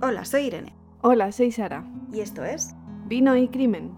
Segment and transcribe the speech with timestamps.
[0.00, 0.72] Hola, soy Irene.
[1.02, 1.84] Hola, soy Sara.
[2.12, 2.72] Y esto es
[3.06, 3.90] Vino y Crimen.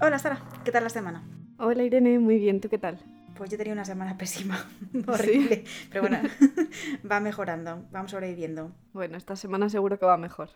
[0.00, 0.38] Hola, Sara.
[0.64, 1.22] ¿Qué tal la semana?
[1.58, 2.18] Hola, Irene.
[2.18, 2.62] Muy bien.
[2.62, 2.98] ¿Tú qué tal?
[3.36, 4.64] Pues yo tenía una semana pésima,
[5.06, 5.64] horrible.
[5.90, 6.20] Pero bueno,
[7.10, 8.72] va mejorando, vamos sobreviviendo.
[8.92, 10.50] Bueno, esta semana seguro que va mejor.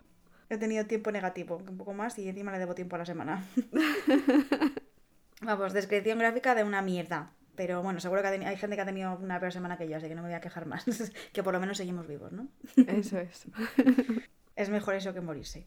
[0.48, 3.45] He tenido tiempo negativo, un poco más, y encima le debo tiempo a la semana.
[5.43, 7.33] Vamos, descripción gráfica de una mierda.
[7.55, 10.09] Pero bueno, seguro que hay gente que ha tenido una peor semana que yo, así
[10.09, 10.85] que no me voy a quejar más.
[11.33, 12.49] que por lo menos seguimos vivos, ¿no?
[12.87, 13.47] Eso es.
[14.57, 15.66] Es mejor eso que morirse.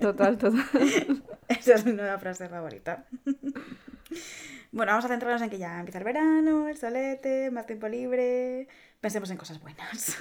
[0.00, 0.64] Total, total.
[1.48, 3.06] Esa es mi nueva frase favorita.
[4.70, 8.68] Bueno, vamos a centrarnos en que ya empieza el verano, el solete, más tiempo libre.
[9.00, 10.16] Pensemos en cosas buenas.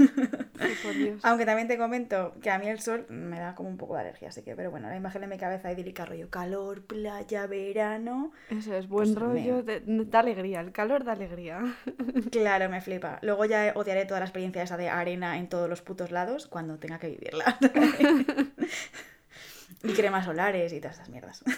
[0.59, 1.19] Ay, por Dios.
[1.25, 4.01] Aunque también te comento que a mí el sol me da como un poco de
[4.01, 8.31] alergia, así que, pero bueno, la imagen en mi cabeza idílica rollo calor, playa, verano.
[8.49, 11.59] Eso es, buen Pues rollo, me- de- da alegría, el calor da alegría.
[12.31, 13.19] Claro, me flipa.
[13.23, 16.77] Luego ya odiaré toda la experiencia esa de arena en todos los putos lados cuando
[16.77, 17.57] tenga que vivirla.
[19.83, 21.43] y cremas solares y todas esas mierdas.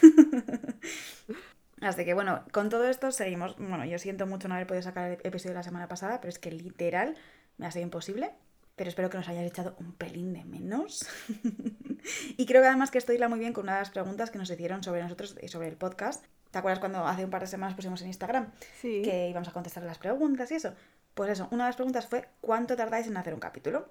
[1.81, 3.55] Así que bueno, con todo esto seguimos.
[3.57, 6.29] Bueno, yo siento mucho no haber podido sacar el episodio de la semana pasada, pero
[6.29, 7.15] es que literal
[7.57, 8.31] me ha sido imposible.
[8.75, 11.05] Pero espero que nos hayáis echado un pelín de menos.
[12.37, 14.37] y creo que además que estoy la muy bien con una de las preguntas que
[14.37, 16.23] nos hicieron sobre nosotros y sobre el podcast.
[16.51, 18.51] ¿Te acuerdas cuando hace un par de semanas pusimos en Instagram?
[18.79, 19.01] Sí.
[19.03, 20.73] que íbamos a contestar las preguntas y eso.
[21.13, 23.89] Pues eso, una de las preguntas fue ¿cuánto tardáis en hacer un capítulo?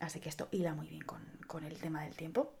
[0.00, 2.54] Así que esto hila muy bien con, con el tema del tiempo.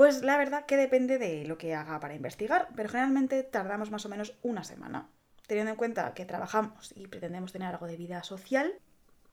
[0.00, 4.06] Pues la verdad que depende de lo que haga para investigar, pero generalmente tardamos más
[4.06, 5.10] o menos una semana.
[5.46, 8.72] Teniendo en cuenta que trabajamos y pretendemos tener algo de vida social,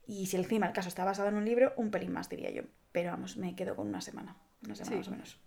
[0.05, 2.63] y si encima el caso está basado en un libro, un pelín más diría yo.
[2.91, 4.35] Pero vamos, me quedo con una semana.
[4.65, 4.97] Una semana Sí.
[4.97, 5.39] más o menos.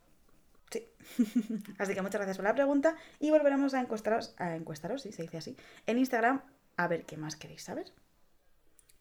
[0.70, 0.88] Sí.
[1.78, 5.20] así que muchas gracias por la pregunta y volveremos a encuestaros, a encuestaros, si se
[5.20, 5.54] dice así,
[5.84, 6.40] en Instagram
[6.78, 7.92] a ver qué más queréis saber.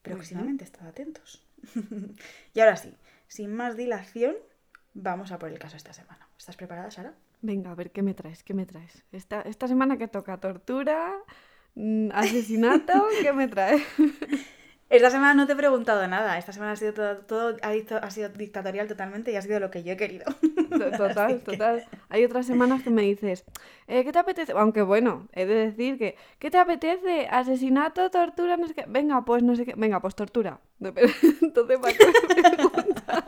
[0.01, 1.47] Próximamente, estad atentos.
[2.53, 2.93] y ahora sí,
[3.29, 4.35] sin más dilación,
[5.01, 6.27] vamos a por el caso esta semana.
[6.37, 7.13] ¿Estás preparada, Sara?
[7.41, 8.43] Venga, a ver, ¿qué me traes?
[8.43, 9.03] ¿Qué me traes?
[9.11, 11.13] Esta, esta semana que toca tortura,
[11.75, 13.81] mm, asesinato, ¿qué me traes?
[14.89, 16.37] Esta semana no te he preguntado nada.
[16.39, 19.59] Esta semana ha sido todo, todo ha, dicho- ha sido dictatorial totalmente y ha sido
[19.59, 20.25] lo que yo he querido.
[20.97, 21.83] Total, total.
[22.09, 23.43] Hay otras semanas que me dices,
[23.87, 24.53] eh, ¿qué te apetece?
[24.53, 27.27] Aunque bueno, he de decir que, ¿qué te apetece?
[27.29, 28.55] ¿Asesinato, tortura?
[28.55, 28.85] No sé qué.
[28.87, 29.73] Venga, pues no sé qué.
[29.75, 30.59] Venga, pues tortura.
[30.79, 33.23] Entonces, ¿para qué me preguntas?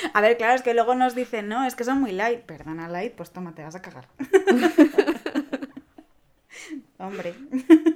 [0.14, 2.40] A ver, claro, es que luego nos dicen, no, es que son muy light.
[2.40, 4.08] Perdona, light, pues toma, te vas a cagar.
[6.98, 7.34] Hombre,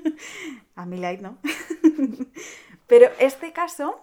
[0.76, 1.38] a mí light no.
[2.86, 4.00] Pero este caso,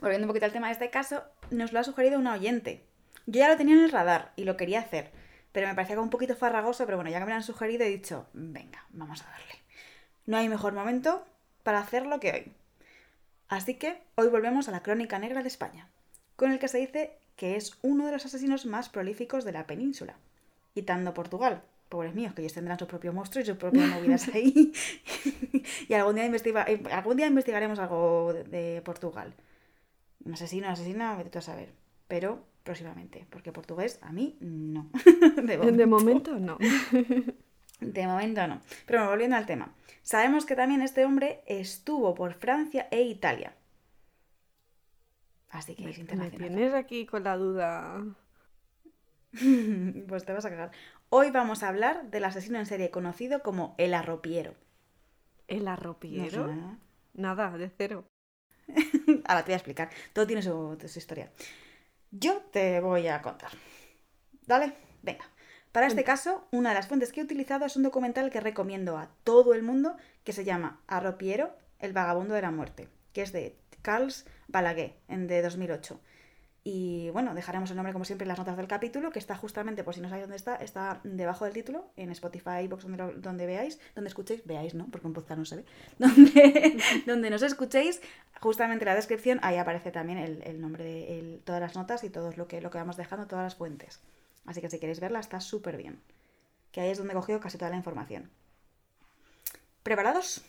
[0.00, 2.84] volviendo un poquito al tema, este caso nos lo ha sugerido una oyente.
[3.26, 5.12] Yo ya lo tenía en el radar y lo quería hacer,
[5.52, 7.88] pero me parecía un poquito farragoso, pero bueno, ya que me lo han sugerido he
[7.88, 9.54] dicho, venga, vamos a darle.
[10.26, 11.26] No hay mejor momento
[11.62, 12.52] para hacerlo que hoy.
[13.48, 15.88] Así que hoy volvemos a la crónica negra de España,
[16.38, 19.66] con el que se dice que es uno de los asesinos más prolíficos de la
[19.66, 20.14] península,
[20.72, 21.62] quitando Portugal.
[21.88, 24.72] Pobres míos, que ellos tendrán su propio monstruo y sus propias movidas ahí.
[25.88, 29.34] y algún día, investiga- eh, algún día investigaremos algo de, de Portugal.
[30.24, 31.72] Un asesino, asesina, vete tú a saber.
[32.06, 34.90] Pero próximamente, porque portugués a mí no.
[35.42, 36.56] de De momento, no.
[37.80, 38.60] de momento no.
[38.86, 39.74] Pero bueno, volviendo al tema.
[40.02, 43.54] Sabemos que también este hombre estuvo por Francia e Italia.
[45.50, 46.48] Así que es Me internacional.
[46.48, 48.04] tienes aquí con la duda.
[50.08, 50.70] pues te vas a cagar.
[51.10, 54.54] Hoy vamos a hablar del asesino en serie conocido como el arropiero.
[55.46, 56.54] ¿El ¿No arropiero?
[57.14, 58.04] Nada, de cero.
[59.24, 59.90] Ahora te voy a explicar.
[60.12, 61.32] Todo tiene su, su historia.
[62.10, 63.50] Yo te voy a contar.
[64.46, 64.74] ¿Dale?
[65.02, 65.24] Venga.
[65.72, 68.96] Para este caso, una de las fuentes que he utilizado es un documental que recomiendo
[68.98, 73.32] a todo el mundo que se llama Arropiero, el vagabundo de la muerte, que es
[73.32, 76.00] de Carls Balaguer, en de 2008.
[76.64, 79.84] Y bueno, dejaremos el nombre como siempre en las notas del capítulo, que está justamente,
[79.84, 83.12] por si no sabéis dónde está, está debajo del título, en Spotify, iVoox, donde, lo-
[83.14, 84.86] donde veáis, donde escuchéis, veáis, ¿no?
[84.90, 85.64] Porque un podcast no se ve,
[85.98, 88.02] donde, donde nos escuchéis,
[88.40, 92.04] justamente en la descripción, ahí aparece también el, el nombre de el- todas las notas
[92.04, 94.00] y todo lo que, lo que vamos dejando, todas las fuentes.
[94.44, 96.00] Así que si queréis verla, está súper bien.
[96.72, 98.30] Que ahí es donde he cogido casi toda la información.
[99.82, 100.42] ¿Preparados?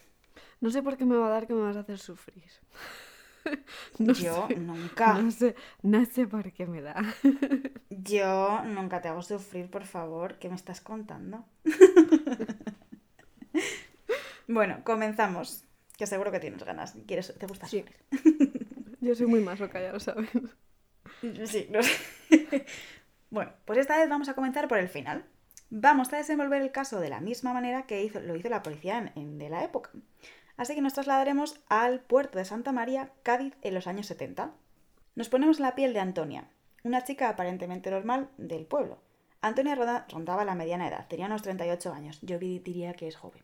[0.62, 2.44] No sé por qué me va a dar que me vas a hacer sufrir.
[4.00, 5.08] No Yo sé, nunca.
[5.08, 6.96] No sé, no sé por qué me da.
[7.90, 10.38] Yo nunca te hago sufrir, por favor.
[10.40, 11.46] ¿Qué me estás contando?
[14.48, 15.64] bueno, comenzamos.
[15.98, 16.96] Que seguro que tienes ganas.
[17.08, 17.68] ¿Quieres, ¿Te gusta Sí.
[17.68, 17.96] sufrir?
[19.02, 20.30] Yo soy muy masoca, ya lo sabes.
[21.46, 22.66] Sí, no sé.
[23.30, 25.26] bueno, pues esta vez vamos a comenzar por el final.
[25.70, 29.12] Vamos a desenvolver el caso de la misma manera que hizo, lo hizo la policía
[29.16, 29.92] en, de la época.
[30.60, 34.52] Así que nos trasladaremos al puerto de Santa María, Cádiz, en los años 70.
[35.16, 36.50] Nos ponemos en la piel de Antonia,
[36.84, 39.00] una chica aparentemente normal del pueblo.
[39.40, 39.76] Antonia
[40.10, 42.20] rondaba la mediana edad, tenía unos 38 años.
[42.24, 43.42] Yo diría que es joven.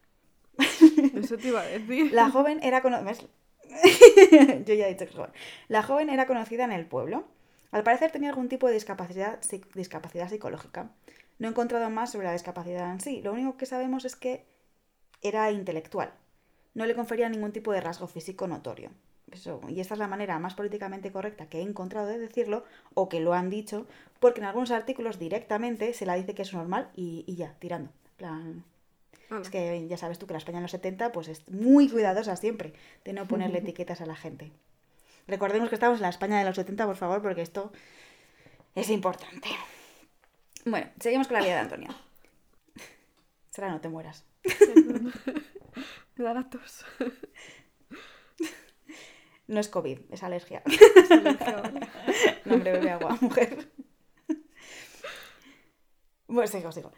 [1.16, 2.12] Eso te iba a decir.
[2.12, 3.30] La joven era conocida.
[4.66, 5.32] Yo ya he dicho que es joven.
[5.70, 7.30] La joven era conocida en el pueblo.
[7.72, 9.40] Al parecer tenía algún tipo de discapacidad,
[9.74, 10.92] discapacidad psicológica.
[11.40, 13.22] No he encontrado más sobre la discapacidad en sí.
[13.22, 14.46] Lo único que sabemos es que
[15.22, 16.14] era intelectual.
[16.76, 18.92] No le confería ningún tipo de rasgo físico notorio
[19.70, 22.64] y esta es la manera más políticamente correcta que he encontrado de decirlo,
[22.94, 23.88] o que lo han dicho,
[24.20, 27.92] porque en algunos artículos directamente se la dice que es normal y, ya, tirando.
[29.42, 32.36] Es que ya sabes tú que la España en los 70 pues es muy cuidadosa
[32.36, 32.74] siempre
[33.04, 34.52] de no ponerle etiquetas a la gente.
[35.28, 37.72] Recordemos que estamos en la España de los 70, por favor, porque esto
[38.76, 39.50] es importante.
[40.66, 41.90] Bueno, seguimos con la vida de Antonia.
[43.50, 44.24] Será no te mueras.
[46.16, 46.86] Me da tos.
[49.48, 50.64] No es COVID, es alergia.
[52.46, 53.72] no, hombre, bebe agua, mujer.
[56.28, 56.92] Bueno, sigo, sigo.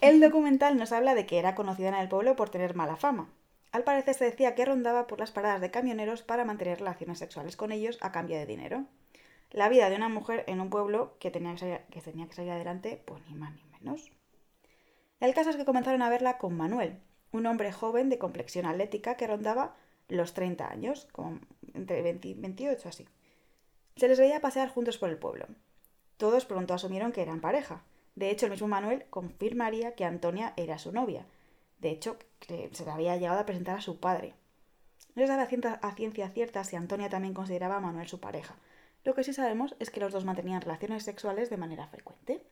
[0.00, 3.32] El documental nos habla de que era conocida en el pueblo por tener mala fama.
[3.70, 7.56] Al parecer se decía que rondaba por las paradas de camioneros para mantener relaciones sexuales
[7.56, 8.86] con ellos a cambio de dinero.
[9.50, 12.34] La vida de una mujer en un pueblo que tenía que salir, que tenía que
[12.34, 14.10] salir adelante, pues ni más ni menos.
[15.20, 17.00] El caso es que comenzaron a verla con Manuel,
[17.34, 19.74] un hombre joven de complexión atlética que rondaba
[20.08, 21.44] los 30 años, con
[21.74, 23.08] entre 20 y 28 así.
[23.96, 25.46] Se les veía pasear juntos por el pueblo.
[26.16, 27.82] Todos pronto asumieron que eran pareja.
[28.14, 31.26] De hecho, el mismo Manuel confirmaría que Antonia era su novia.
[31.80, 34.34] De hecho, se le había llegado a presentar a su padre.
[35.16, 35.42] No se sabe
[35.82, 38.54] a ciencia cierta si Antonia también consideraba a Manuel su pareja.
[39.02, 42.46] Lo que sí sabemos es que los dos mantenían relaciones sexuales de manera frecuente.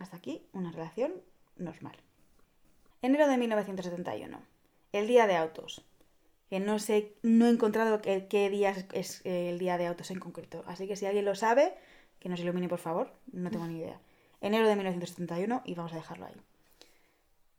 [0.00, 1.14] Hasta aquí, una relación
[1.56, 1.96] normal.
[3.00, 4.40] Enero de 1971.
[4.92, 5.84] El día de autos
[6.48, 10.18] que no sé, no he encontrado qué, qué día es, el día de autos en
[10.18, 10.64] concreto.
[10.66, 11.74] Así que si alguien lo sabe,
[12.18, 14.00] que nos ilumine por favor, no tengo ni idea.
[14.40, 16.40] Enero de 1971 y vamos a dejarlo ahí.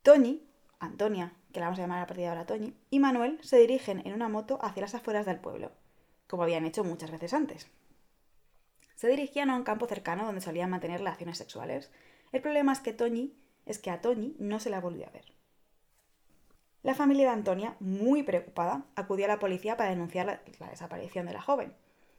[0.01, 0.43] Toñi,
[0.79, 4.01] Antonia, que la vamos a llamar a partir de ahora Toñi, y Manuel se dirigen
[4.05, 5.71] en una moto hacia las afueras del pueblo,
[6.27, 7.67] como habían hecho muchas veces antes.
[8.95, 11.91] Se dirigían a un campo cercano donde solían mantener relaciones sexuales.
[12.31, 13.35] El problema es que Toñi,
[13.69, 15.25] es que a Toñi no se la volvió a ver.
[16.81, 21.33] La familia de Antonia, muy preocupada, acudió a la policía para denunciar la, desaparición de
[21.33, 21.73] la joven.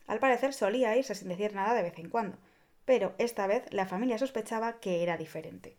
[0.06, 2.38] Al parecer solía irse sin decir nada de vez en cuando,
[2.85, 5.76] pero esta vez la familia sospechaba que era diferente.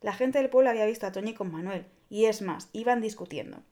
[0.00, 3.62] La gente del pueblo había visto a Toñi con Manuel, y es más, iban discutiendo.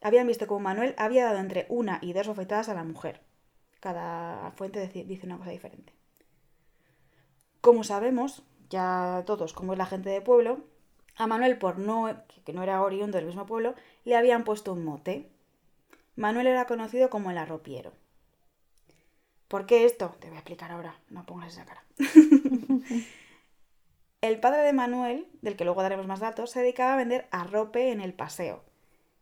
[0.00, 3.20] Habían visto cómo Manuel había dado entre una y dos bofetadas a la mujer.
[3.80, 5.92] Cada fuente dice una cosa diferente.
[7.60, 10.60] Como sabemos, ya todos, como es la gente del pueblo,
[11.16, 12.08] a Manuel, por no,
[12.44, 13.74] que no era oriundo del mismo pueblo,
[14.04, 15.30] le habían puesto un mote.
[16.14, 17.92] Manuel era conocido como el arropiero.
[19.48, 20.14] ¿Por qué esto?
[20.18, 21.84] Te voy a explicar ahora, no pongas esa cara.
[24.20, 27.90] el padre de Manuel, del que luego daremos más datos, se dedicaba a vender arrope
[27.92, 28.64] en el paseo.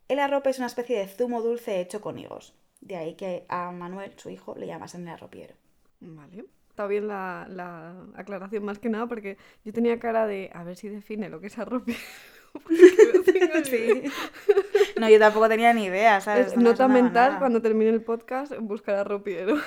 [0.07, 2.55] El arrope es una especie de zumo dulce hecho con higos.
[2.81, 5.55] De ahí que a Manuel, su hijo, le llamasen el arropiero.
[5.99, 10.75] Vale está bien la, aclaración más que nada porque yo tenía cara de a ver
[10.75, 11.99] si define lo que es arropiero.
[14.97, 16.55] No, yo tampoco tenía ni idea, ¿sabes?
[16.55, 19.57] nota mental cuando termine el podcast buscar arropiero.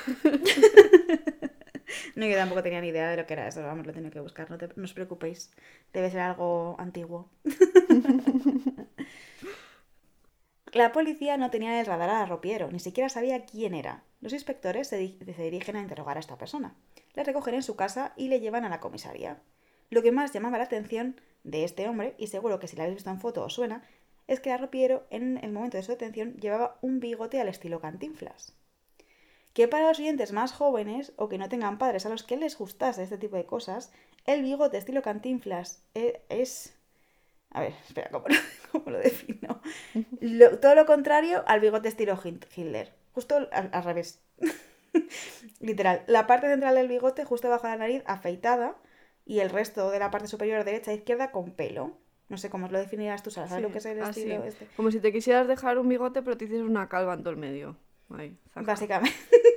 [2.15, 4.21] No, yo tampoco tenía ni idea de lo que era eso, vamos, lo tengo que
[4.21, 5.51] buscar, no, no os preocupéis,
[5.93, 7.31] debe ser algo antiguo.
[10.73, 14.03] La policía no tenía el radar a arropiero, ni siquiera sabía quién era.
[14.21, 16.75] Los inspectores se, dirigen a interrogar a esta persona.
[17.15, 19.41] Le recogen en su casa y le llevan a la comisaría.
[19.89, 22.97] Lo que más llamaba la atención de este hombre, y seguro que si la habéis
[22.97, 23.83] visto en foto os suena,
[24.27, 28.55] es que arropiero en el momento de su detención llevaba un bigote al estilo cantinflas.
[29.55, 32.59] Que para los oyentes más jóvenes o que no tengan padres a los que les
[32.59, 33.91] gustase este tipo de cosas,
[34.27, 36.78] el bigote estilo cantinflas eh, es
[37.59, 38.27] a ver, espera, ¿cómo
[38.87, 39.61] lo, defino?
[40.61, 42.93] todo lo contrario al bigote estilo Hitler.
[43.13, 44.23] Justo al, revés.
[45.61, 46.05] Literal.
[46.07, 48.77] La parte central del bigote, justo debajo de la nariz, afeitada.
[49.27, 51.99] Y el resto de la parte superior, derecha e izquierda, con pelo.
[52.29, 54.67] No sé cómo lo definirás tú, ¿sabes lo que es el estilo este?
[54.77, 57.39] Como si te quisieras dejar un bigote, pero te hicieras una calva en todo el
[57.39, 57.77] medio.
[58.55, 59.13] Básicamente.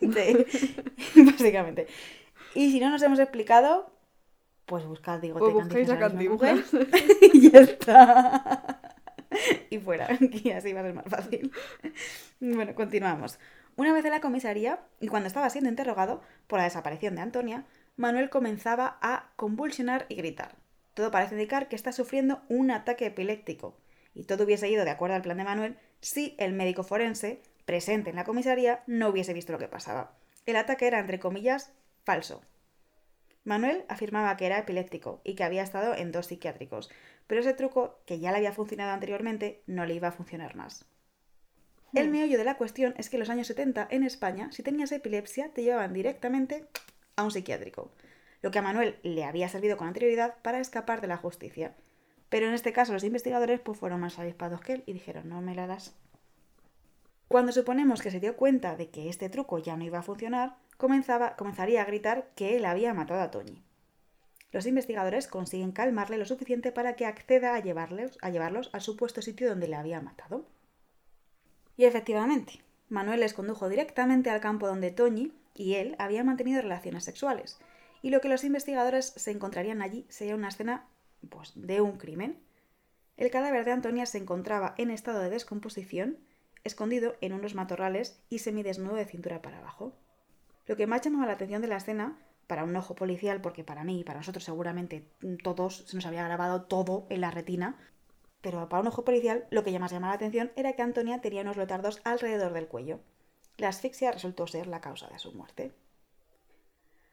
[1.15, 1.87] Básicamente.
[2.55, 3.91] Y si no nos hemos explicado,
[4.71, 5.97] pues buscad bigote pues buscáis a
[7.33, 8.79] y ya está.
[9.69, 11.51] y fuera, y así va a ser más fácil.
[12.39, 13.37] Bueno, continuamos.
[13.75, 17.65] Una vez en la comisaría, y cuando estaba siendo interrogado por la desaparición de Antonia,
[17.97, 20.55] Manuel comenzaba a convulsionar y gritar.
[20.93, 23.75] Todo parece indicar que está sufriendo un ataque epiléptico,
[24.15, 28.09] y todo hubiese ido de acuerdo al plan de Manuel si el médico forense, presente
[28.09, 30.13] en la comisaría, no hubiese visto lo que pasaba.
[30.45, 31.73] El ataque era, entre comillas,
[32.05, 32.41] falso.
[33.43, 36.91] Manuel afirmaba que era epiléptico y que había estado en dos psiquiátricos,
[37.27, 40.85] pero ese truco, que ya le había funcionado anteriormente, no le iba a funcionar más.
[41.93, 42.11] El hmm.
[42.11, 45.49] meollo de la cuestión es que en los años 70 en España, si tenías epilepsia,
[45.53, 46.67] te llevaban directamente
[47.15, 47.91] a un psiquiátrico,
[48.41, 51.75] lo que a Manuel le había servido con anterioridad para escapar de la justicia.
[52.29, 55.41] Pero en este caso los investigadores pues, fueron más avispados que él y dijeron, no
[55.41, 55.93] me la das.
[57.27, 60.57] Cuando suponemos que se dio cuenta de que este truco ya no iba a funcionar,
[60.81, 63.61] comenzaba, comenzaría a gritar que él había matado a Toñi.
[64.51, 69.21] Los investigadores consiguen calmarle lo suficiente para que acceda a llevarlos, a llevarlos al supuesto
[69.21, 70.47] sitio donde le había matado.
[71.77, 77.03] Y efectivamente, Manuel les condujo directamente al campo donde Toñi y él habían mantenido relaciones
[77.03, 77.59] sexuales,
[78.01, 80.87] y lo que los investigadores se encontrarían allí sería una escena
[81.29, 82.39] pues, de un crimen.
[83.17, 86.17] El cadáver de Antonia se encontraba en estado de descomposición,
[86.63, 89.93] escondido en unos matorrales y semidesnudo de cintura para abajo.
[90.71, 93.83] Lo que más llamaba la atención de la escena, para un ojo policial, porque para
[93.83, 95.05] mí y para nosotros seguramente
[95.43, 97.77] todos se nos había grabado todo en la retina,
[98.39, 101.41] pero para un ojo policial lo que más llamaba la atención era que Antonia tenía
[101.41, 103.01] unos leotardos alrededor del cuello.
[103.57, 105.73] La asfixia resultó ser la causa de su muerte.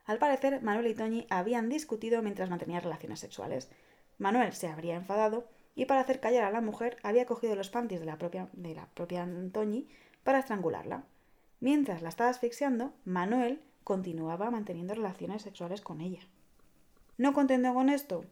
[0.05, 3.73] Al parecer, Manuel y Toñi habían discutido mientras mantenían relaciones sexuales.
[4.19, 7.99] Manuel se habría enfadado y para hacer callar a la mujer había cogido los panties
[7.99, 9.89] de la propia, de la propia Toñi
[10.23, 11.03] para estrangularla.
[11.61, 16.21] Mientras la estaba asfixiando, Manuel continuaba manteniendo relaciones sexuales con ella.
[17.17, 18.25] No contento con esto,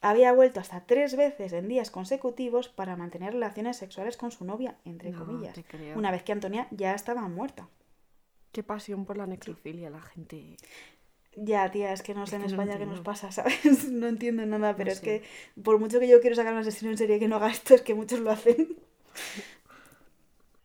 [0.00, 4.76] había vuelto hasta tres veces en días consecutivos para mantener relaciones sexuales con su novia,
[4.84, 5.56] entre comillas,
[5.96, 7.68] una vez que Antonia ya estaba muerta.
[8.52, 10.56] Qué pasión por la necrofilia, la gente.
[11.36, 13.90] Ya, tía, es que no sé en España qué nos pasa, ¿sabes?
[13.90, 15.22] No entiendo nada, pero es que
[15.62, 17.82] por mucho que yo quiero sacar una sesión en serie que no haga esto, es
[17.82, 18.76] que muchos lo hacen.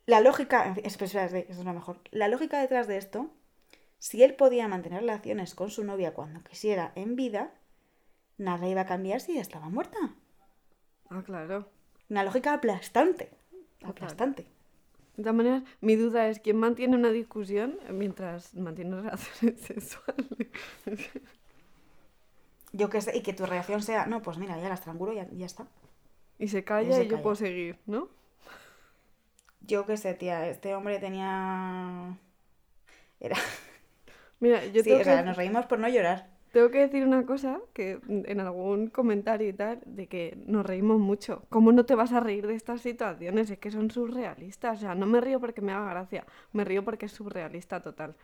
[0.05, 1.99] La lógica, espera, eso es lo mejor.
[2.11, 3.29] La lógica detrás de esto,
[3.99, 7.53] si él podía mantener relaciones con su novia cuando quisiera en vida,
[8.37, 9.97] nada iba a cambiar si ya estaba muerta.
[11.09, 11.69] Ah, claro.
[12.09, 13.29] Una lógica aplastante.
[13.83, 14.45] Aplastante.
[15.15, 20.27] De todas maneras, mi duda es quién mantiene una discusión mientras mantiene relaciones sexuales.
[22.71, 25.17] Yo qué sé, y que tu reacción sea, no, pues mira, ya la estrangulo y
[25.17, 25.67] ya, ya está.
[26.39, 28.09] Y se calla y, yo puedo seguir, ¿no?
[29.65, 32.17] Yo qué sé, tía, este hombre tenía...
[33.19, 33.37] Era...
[34.39, 36.27] Mira, yo sí, o sea, nos reímos por no llorar.
[36.51, 40.99] Tengo que decir una cosa que en algún comentario y tal, de que nos reímos
[40.99, 41.45] mucho.
[41.49, 43.49] ¿Cómo no te vas a reír de estas situaciones?
[43.49, 44.79] Es que son surrealistas.
[44.79, 48.15] O sea, no me río porque me haga gracia, me río porque es surrealista total.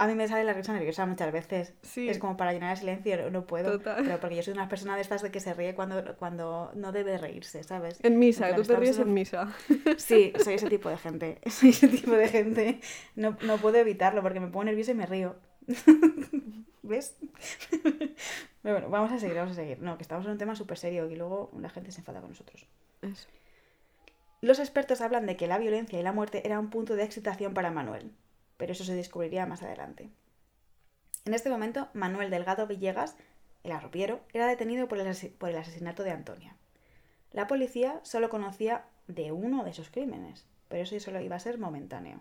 [0.00, 1.74] A mí me sale la risa nerviosa muchas veces.
[1.82, 2.08] Sí.
[2.08, 3.72] Es como para llenar el silencio, no puedo.
[3.72, 4.02] Total.
[4.02, 6.90] Pero porque yo soy una persona de estas de que se ríe cuando, cuando no
[6.90, 8.02] debe reírse, ¿sabes?
[8.02, 9.54] En misa, tú te ríes en misa.
[9.98, 11.38] Sí, soy ese tipo de gente.
[11.50, 12.80] Soy ese tipo de gente.
[13.14, 15.36] No, no puedo evitarlo porque me pongo nerviosa y me río.
[16.82, 17.18] ¿Ves?
[18.62, 19.82] bueno, vamos a seguir, vamos a seguir.
[19.82, 22.30] No, que estamos en un tema súper serio y luego la gente se enfada con
[22.30, 22.66] nosotros.
[24.40, 27.52] Los expertos hablan de que la violencia y la muerte era un punto de excitación
[27.52, 28.12] para Manuel,
[28.60, 30.10] pero eso se descubriría más adelante.
[31.24, 33.16] En este momento, Manuel Delgado Villegas,
[33.64, 35.06] el arropiero, era detenido por el,
[35.56, 36.54] asesinato de Antonia.
[37.32, 41.56] La policía solo conocía de uno de esos crímenes, pero eso solo iba a ser
[41.56, 42.20] momentáneo.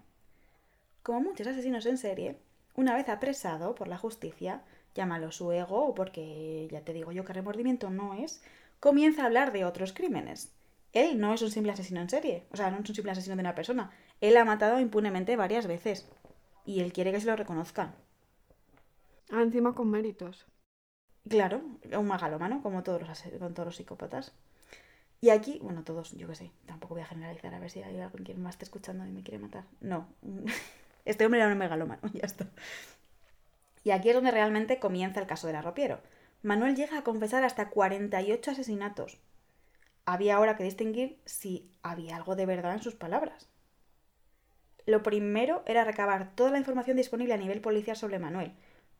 [1.03, 2.37] Como muchos asesinos en serie,
[2.73, 4.61] una vez apresado por la justicia,
[4.95, 8.41] llámalo su ego porque ya te digo yo que remordimiento no es,
[8.79, 10.53] comienza a hablar de otros crímenes.
[10.93, 13.35] Él no es un simple asesino en serie, o sea, no es un simple asesino
[13.35, 13.91] de una persona.
[14.21, 16.09] Él ha matado impunemente varias veces
[16.65, 17.95] y él quiere que se lo reconozcan.
[19.31, 20.45] Ah, encima con méritos.
[21.27, 21.61] Claro,
[21.91, 24.33] un magalómano, como todos los, con todos los psicópatas.
[25.21, 27.99] Y aquí, bueno, todos, yo qué sé, tampoco voy a generalizar a ver si hay
[27.99, 29.65] alguien que más esté escuchando y me quiere matar.
[29.81, 30.07] No,
[31.09, 32.47] Este hombre era un megalómano, ya está.
[33.83, 36.01] Y aquí es donde realmente comienza el caso del arropiero.
[36.43, 39.17] Manuel llega a confesar hasta 48 asesinatos.
[40.05, 43.49] Había ahora que distinguir si había algo de verdad en sus palabras.
[44.89, 48.53] Lo primero era recabar toda la información disponible a nivel policial sobre Manuel.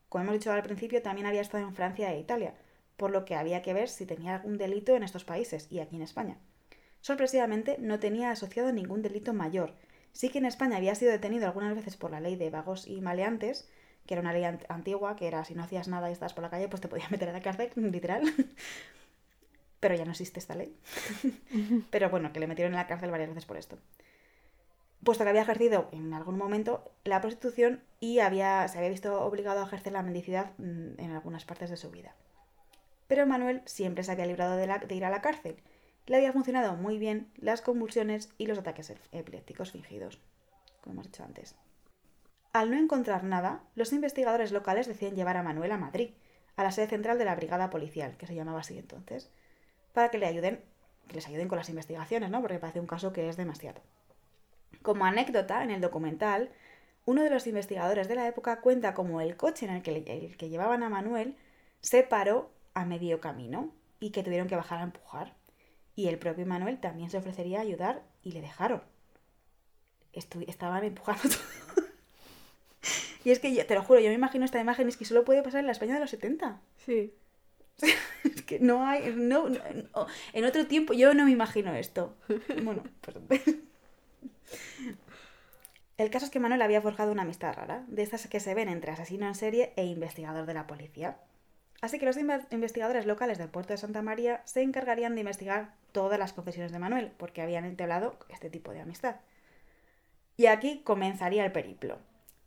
[0.08, 2.54] Como hemos dicho al principio, también había estado en Francia e Italia,
[2.96, 5.96] por lo que había que ver si tenía algún delito en estos países y aquí
[5.96, 6.38] en España.
[7.02, 9.74] Sorpresivamente, no tenía asociado ningún delito mayor,
[10.14, 13.02] Sí que en España había sido detenido algunas veces por la ley de vagos y
[13.02, 13.70] maleantes,
[14.06, 16.50] que era una ley antigua, que era si no hacías nada y estabas por la
[16.50, 18.24] calle, pues te podías meter a la cárcel, literal.
[19.80, 20.76] Pero ya no existe esta ley.
[21.90, 23.78] Pero bueno, que le metieron en la cárcel varias veces por esto.
[25.04, 29.62] Puesto que había ejercido en algún momento la prostitución y había, se había visto obligado
[29.62, 32.16] a ejercer la mendicidad mm, en algunas partes de su vida.
[33.08, 35.58] Pero Manuel siempre se había librado de, la- de ir a la cárcel.
[36.06, 40.20] Le había funcionado muy bien las convulsiones y los ataques ep- epilépticos fingidos,
[40.82, 41.56] como hemos dicho antes.
[42.52, 46.12] Al no encontrar nada, los investigadores locales deciden llevar a Manuel a Madrid,
[46.56, 49.30] a la sede central de la brigada policial, que se llamaba así entonces,
[49.94, 50.62] para que le ayuden,
[51.08, 52.42] que les ayuden con las investigaciones, ¿no?
[52.42, 53.82] Porque parece un caso que es demasiado.
[54.82, 56.50] Como anécdota, en el documental,
[57.06, 60.26] uno de los investigadores de la época cuenta cómo el coche en el que, le-
[60.28, 61.36] el que llevaban a Manuel
[61.82, 65.34] se paró a medio camino y que tuvieron que bajar a empujar.
[65.96, 68.82] Y el propio Manuel también se ofrecería a ayudar y le dejaron.
[70.14, 71.86] Estu- estaban empujando todo.
[73.24, 75.26] y es que yo, te lo juro, yo me imagino esta imagen, es que solo
[75.26, 76.62] puede pasar en la España de los 70.
[76.86, 77.14] Sí.
[78.24, 82.16] Es que no hay, no, no- en otro tiempo yo no me imagino esto.
[82.64, 82.84] Bueno,
[83.28, 83.42] pues...
[86.00, 88.70] El caso es que Manuel había forjado una amistad rara, de estas que se ven
[88.70, 91.18] entre asesino en serie e investigador de la policía.
[91.82, 95.74] Así que los inve- investigadores locales del puerto de Santa María se encargarían de investigar
[95.92, 99.18] todas las confesiones de Manuel, porque habían entablado este tipo de amistad.
[100.38, 101.98] Y aquí comenzaría el periplo.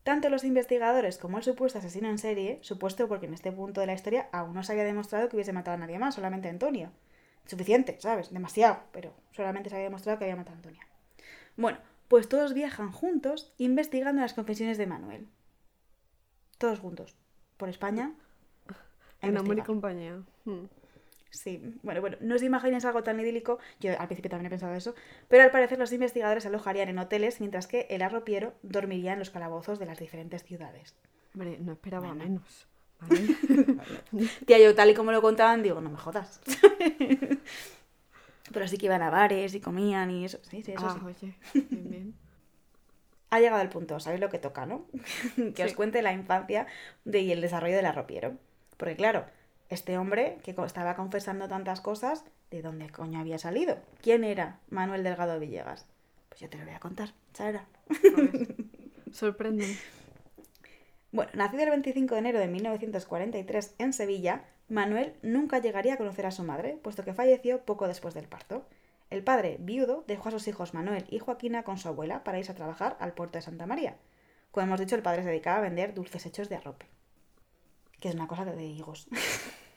[0.02, 3.86] Tanto los investigadores como el supuesto asesino en serie, supuesto porque en este punto de
[3.86, 6.52] la historia aún no se había demostrado que hubiese matado a nadie más, solamente a
[6.52, 6.90] Antonia.
[7.44, 8.32] Suficiente, ¿sabes?
[8.32, 10.86] Demasiado, pero solamente se había demostrado que había matado a Antonia.
[11.58, 11.76] Bueno,
[12.12, 15.28] pues todos viajan juntos investigando las confesiones de Manuel.
[16.58, 17.16] Todos juntos.
[17.56, 18.12] Por España.
[19.22, 20.22] En amor y compañía.
[20.44, 20.64] Mm.
[21.30, 24.74] Sí, bueno, bueno, no os imaginéis algo tan idílico, yo al principio también he pensado
[24.74, 24.94] eso,
[25.28, 29.18] pero al parecer los investigadores se alojarían en hoteles mientras que el arropiero dormiría en
[29.18, 30.94] los calabozos de las diferentes ciudades.
[31.32, 32.24] Hombre, no esperaba Bueno.
[32.24, 32.68] menos.
[33.00, 34.28] ¿vale?
[34.44, 36.42] Tía, yo tal y como lo contaban, digo, no me jodas.
[38.52, 41.06] pero sí que iban a bares y comían y eso, sí, sí, eso ah, sí.
[41.06, 41.34] oye.
[41.70, 42.14] Bien, bien.
[43.30, 44.84] Ha llegado el punto, sabéis lo que toca, ¿no?
[45.54, 46.66] que os cuente la infancia
[47.04, 48.36] de, y el desarrollo del arropiero.
[48.76, 49.24] Porque claro,
[49.70, 53.78] este hombre que estaba confesando tantas cosas, ¿de dónde coño había salido?
[54.02, 55.86] ¿Quién era Manuel Delgado Villegas?
[56.28, 57.64] Pues yo te lo voy a contar, Sara.
[59.12, 59.76] Sorprende.
[61.14, 66.24] Bueno, nacido el 25 de enero de 1943 en Sevilla, Manuel nunca llegaría a conocer
[66.24, 68.64] a su madre, puesto que falleció poco después del parto.
[69.10, 72.52] El padre, viudo, dejó a sus hijos Manuel y Joaquina con su abuela para irse
[72.52, 73.98] a trabajar al puerto de Santa María.
[74.50, 76.86] Como hemos dicho, el padre se dedicaba a vender dulces hechos de arrope,
[78.00, 79.08] que es una cosa de higos.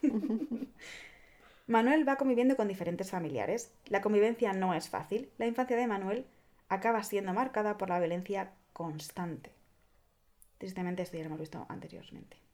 [1.68, 3.74] Manuel va conviviendo con diferentes familiares.
[3.88, 5.30] La convivencia no es fácil.
[5.38, 6.26] La infancia de Manuel
[6.70, 9.52] acaba siendo marcada por la violencia constante.
[10.58, 12.45] Tristemente esto ya lo hemos visto anteriormente.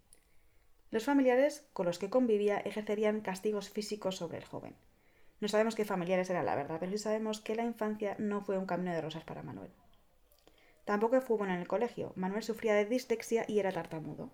[0.92, 4.76] Los familiares con los que convivía ejercerían castigos físicos sobre el joven.
[5.40, 8.58] No sabemos qué familiares eran, la verdad, pero sí sabemos que la infancia no fue
[8.58, 9.72] un camino de rosas para Manuel.
[10.84, 12.12] Tampoco fue bueno en el colegio.
[12.16, 14.32] Manuel sufría de dislexia y era tartamudo.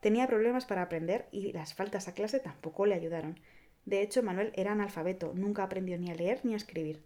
[0.00, 3.38] Tenía problemas para aprender y las faltas a clase tampoco le ayudaron.
[3.84, 7.04] De hecho, Manuel era analfabeto, nunca aprendió ni a leer ni a escribir.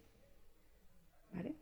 [1.33, 1.55] ¿Vale?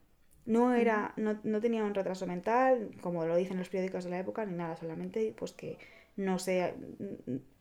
[0.45, 4.19] No era, no, no tenía un retraso mental, como lo dicen los periódicos de la
[4.19, 5.77] época, ni nada, solamente pues que
[6.15, 6.75] no sé.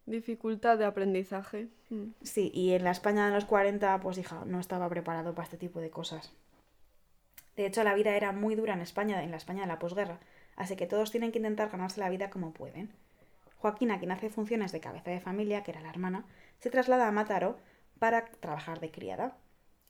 [0.06, 1.68] Dificultad de aprendizaje.
[1.90, 2.10] Mm.
[2.22, 5.56] Sí, y en la España de los 40, pues hija, no estaba preparado para este
[5.56, 6.32] tipo de cosas.
[7.56, 10.18] De hecho, la vida era muy dura en España, en la España de la posguerra,
[10.56, 12.90] así que todos tienen que intentar ganarse la vida como pueden.
[13.56, 16.24] Joaquina, quien hace funciones de cabeza de familia, que era la hermana,
[16.58, 17.58] se traslada a Mataró
[17.98, 19.36] para trabajar de criada.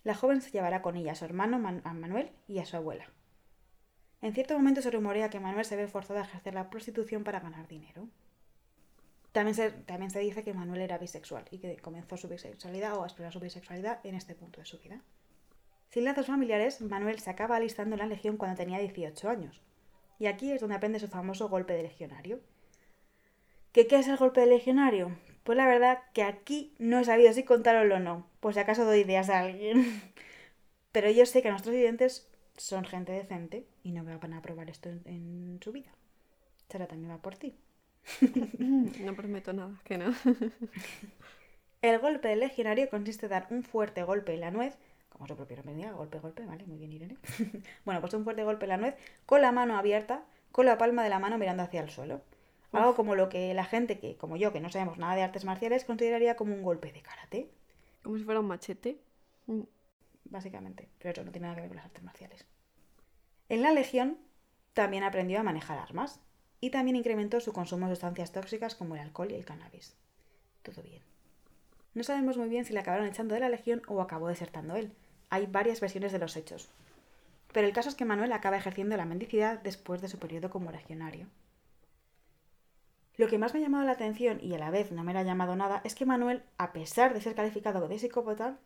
[0.02, 2.76] La joven se llevará con ella a su hermano Man- a Manuel y a su
[2.76, 3.08] abuela.
[4.22, 7.40] En cierto momento se rumorea que Manuel se ve forzado a ejercer la prostitución para
[7.40, 8.08] ganar dinero.
[9.32, 13.04] También se, también se dice que Manuel era bisexual y que comenzó su bisexualidad o
[13.04, 15.00] a explorar su bisexualidad en este punto de su vida.
[15.88, 19.60] Sin lazos familiares, Manuel se acaba alistando en la legión cuando tenía 18 años.
[20.18, 22.40] Y aquí es donde aprende su famoso golpe de legionario.
[23.72, 25.16] ¿Qué, ¿Qué es el golpe de legionario?
[25.44, 28.84] Pues la verdad que aquí no he sabido si contarlo o no, por si acaso
[28.84, 30.02] doy ideas a alguien.
[30.92, 34.70] Pero yo sé que nuestros oyentes son gente decente y no me van a probar
[34.70, 35.90] esto en, en su vida.
[36.68, 37.56] Sara también va por ti.
[38.58, 40.12] No prometo nada, que no.
[41.82, 44.76] El golpe del legionario consiste en dar un fuerte golpe en la nuez,
[45.08, 46.64] como su propio nombre indica, golpe, golpe, ¿vale?
[46.66, 47.16] Muy bien, Irene.
[47.84, 51.02] bueno, pues un fuerte golpe en la nuez con la mano abierta, con la palma
[51.02, 52.22] de la mano mirando hacia el suelo.
[52.72, 55.44] Algo como lo que la gente que, como yo, que no sabemos nada de artes
[55.44, 57.50] marciales, consideraría como un golpe de karate,
[58.02, 59.00] Como si fuera un machete.
[59.46, 59.62] Mm.
[60.26, 60.88] básicamente.
[60.98, 62.46] Pero eso no tiene nada que ver con las artes marciales.
[63.48, 64.18] En la legión
[64.74, 66.20] también aprendió a manejar armas
[66.60, 69.96] y también incrementó su consumo de sustancias tóxicas como el alcohol y el cannabis.
[70.62, 71.02] Todo bien.
[71.94, 74.92] No sabemos muy bien si le acabaron echando de la legión o acabó desertando él.
[75.30, 76.68] Hay varias versiones de los hechos.
[77.52, 80.70] Pero el caso es que Manuel acaba ejerciendo la mendicidad después de su periodo como
[80.70, 81.26] legionario.
[83.16, 85.22] Lo que más me ha llamado la atención y a la vez no me ha
[85.22, 88.58] llamado nada es que Manuel, a pesar de ser calificado de psicópata,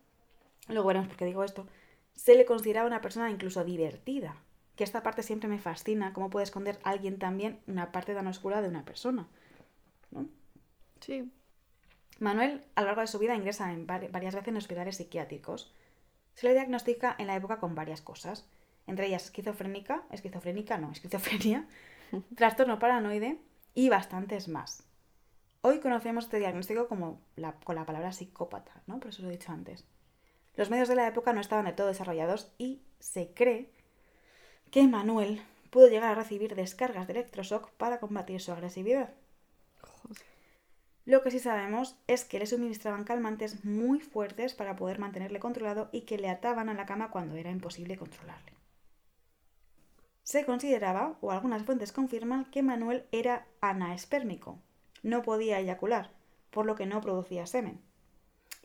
[0.68, 1.66] luego veremos por qué digo esto,
[2.14, 4.37] se le consideraba una persona incluso divertida.
[4.77, 8.61] Que esta parte siempre me fascina, cómo puede esconder alguien también una parte tan oscura
[8.61, 9.29] de una persona.
[10.11, 10.27] ¿no?
[11.01, 11.31] Sí.
[12.19, 15.73] Manuel, a lo largo de su vida, ingresa en varias veces en hospitales psiquiátricos.
[16.35, 18.49] Se le diagnostica en la época con varias cosas,
[18.87, 21.67] entre ellas esquizofrénica, esquizofrénica no, esquizofrenia,
[22.37, 23.39] trastorno paranoide
[23.75, 24.85] y bastantes más.
[25.61, 27.21] Hoy conocemos este diagnóstico como
[27.65, 29.01] con la palabra psicópata, ¿no?
[29.01, 29.85] Por eso lo he dicho antes.
[30.57, 33.73] Los medios de la época no estaban de todo desarrollados y se cree
[34.75, 39.15] que Manuel pudo llegar a recibir descargas de electroshock para combatir su agresividad.
[41.05, 45.91] Lo que sí sabemos es que le suministraban calmantes muy fuertes para poder mantenerle controlado
[45.93, 48.53] y que le ataban a la cama cuando era imposible controlarle.
[50.25, 54.59] Se consideraba, o algunas fuentes confirman, que Manuel era anaespérmico.
[55.05, 56.11] No podía eyacular,
[56.51, 57.81] por lo que no producía semen.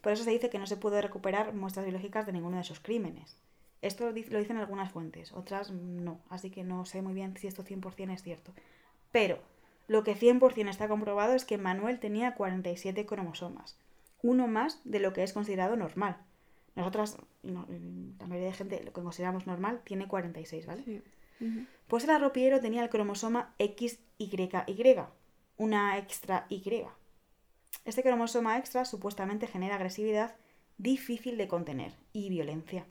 [0.01, 2.79] Por eso se dice que no se puede recuperar muestras biológicas de ninguno de sus
[2.79, 3.37] crímenes.
[3.81, 7.63] Esto lo dicen algunas fuentes, otras no, así que no sé muy bien si esto
[7.63, 8.53] 100% es cierto.
[9.11, 9.39] Pero
[9.87, 13.77] lo que 100% está comprobado es que Manuel tenía 47 cromosomas,
[14.21, 16.17] uno más de lo que es considerado normal.
[16.75, 17.65] Nosotras, la
[18.27, 20.83] mayoría de gente, lo que consideramos normal, tiene 46, ¿vale?
[20.83, 21.01] Sí.
[21.87, 24.49] Pues el arropiero tenía el cromosoma XYY,
[25.57, 26.85] una extra Y.
[27.85, 30.35] Este cromosoma extra supuestamente genera agresividad
[30.77, 32.85] difícil de contener y violencia.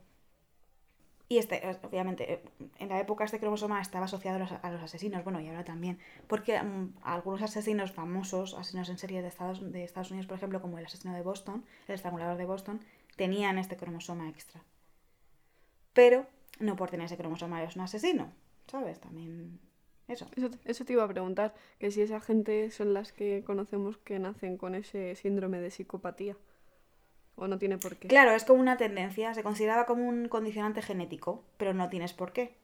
[1.31, 2.43] Y este, obviamente, eh,
[2.79, 6.63] en la época este cromosoma estaba asociado a los, asesinos, bueno, y ahora también, porque
[6.63, 10.79] mm, algunos asesinos famosos, asesinos en serie de Estados, de Estados Unidos, por ejemplo, como
[10.79, 12.81] el asesino de Boston, el estrangulador de Boston,
[13.17, 14.63] tenían este cromosoma extra.
[15.93, 16.27] Pero
[16.61, 18.33] no por tener ese cromosoma eres un asesino,
[18.67, 18.99] ¿sabes?
[18.99, 19.61] También
[20.09, 20.27] eso.
[20.65, 20.85] eso.
[20.85, 24.75] te iba a preguntar, que si esa gente son las que conocemos que nacen con
[24.75, 26.37] ese síndrome de psicopatía.
[27.41, 28.09] ¿O no tiene por qué?
[28.09, 32.33] Claro, es como una tendencia, se consideraba como un condicionante genético, pero no tienes por
[32.33, 32.57] qué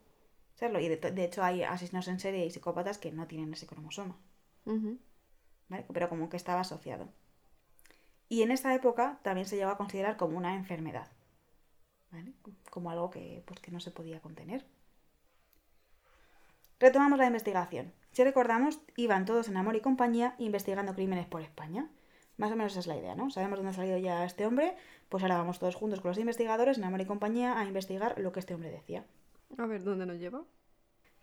[0.55, 0.81] serlo.
[0.81, 4.17] Y de, hecho hay asesinos en serie y psicópatas que no tienen ese cromosoma.
[5.69, 5.87] ¿Vale?
[5.93, 7.09] Pero como que estaba asociado.
[8.29, 11.07] Y en esta época también se llegó a considerar como una enfermedad.
[12.11, 12.33] ¿Vale?
[12.71, 14.67] Como algo que, pues, que no se podía contener.
[16.81, 17.93] Retomamos la investigación.
[18.11, 21.89] Si recordamos, iban todos en amor y compañía investigando crímenes por España.
[22.37, 23.31] Más o menos esa es la idea, ¿no?
[23.31, 24.75] Sabemos dónde ha salido ya este hombre,
[25.09, 28.33] pues ahora vamos todos juntos con los investigadores en amor y compañía a investigar lo
[28.33, 29.05] que este hombre decía.
[29.57, 30.43] A ver, ¿dónde nos lleva?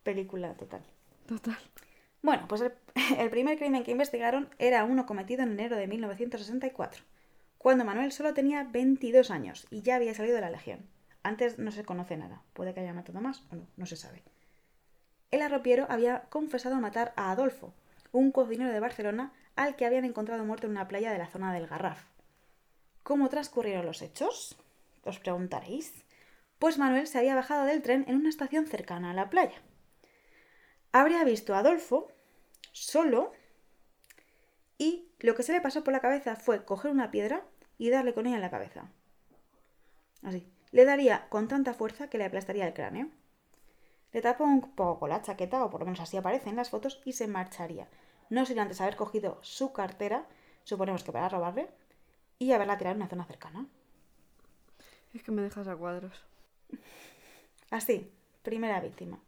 [0.04, 0.84] Película total.
[1.26, 1.58] Total.
[2.22, 2.74] Bueno, pues el,
[3.18, 7.04] el primer crimen que investigaron era uno cometido en enero de 1964,
[7.58, 10.80] cuando Manuel solo tenía 22 años y ya había salido de la Legión.
[11.24, 14.24] Antes no se conoce nada, puede que haya matado más o no, no se sabe
[15.32, 17.74] el arropiero había confesado matar a Adolfo,
[18.12, 21.54] un cocinero de Barcelona al que habían encontrado muerto en una playa de la zona
[21.54, 22.04] del Garraf.
[23.04, 24.58] ¿Cómo transcurrieron los hechos?
[25.04, 26.06] Os preguntaréis.
[26.60, 29.62] Pues Manuel se había bajado del tren en una estación cercana a la playa.
[30.92, 32.12] Habría visto a Adolfo
[32.72, 33.32] solo
[34.78, 37.46] y lo que se le pasó por la cabeza fue coger una piedra
[37.78, 38.92] y darle con ella en la cabeza.
[40.24, 40.48] Así.
[40.72, 43.10] Le daría con tanta fuerza que le aplastaría el cráneo.
[44.14, 47.02] Le tapó un poco la chaqueta, o por lo menos así aparece en las fotos,
[47.06, 47.90] y se marcharía.
[48.32, 50.26] No sin antes haber cogido su cartera,
[50.64, 51.68] suponemos que para robarle,
[52.40, 53.68] y haberla tirado en una zona cercana.
[55.14, 56.24] Es que me dejas a cuadros.
[57.72, 58.10] Así,
[58.42, 59.20] primera víctima.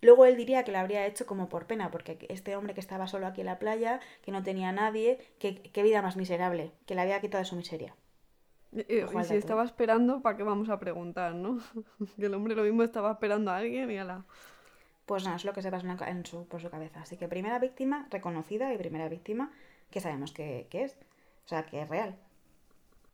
[0.00, 3.06] Luego él diría que lo habría hecho como por pena, porque este hombre que estaba
[3.08, 6.94] solo aquí en la playa, que no tenía nadie, que, qué vida más miserable, que
[6.94, 7.94] le había quitado de su miseria.
[8.72, 11.58] Y, si estaba esperando, ¿para qué vamos a preguntar, no?
[12.18, 14.24] que el hombre lo mismo estaba esperando a alguien y a la...
[15.06, 17.00] Pues nada, es lo que se pasa en su, por su cabeza.
[17.00, 19.52] Así que primera víctima reconocida y primera víctima
[19.90, 20.96] que sabemos que, es.
[21.44, 22.16] O sea, que es real.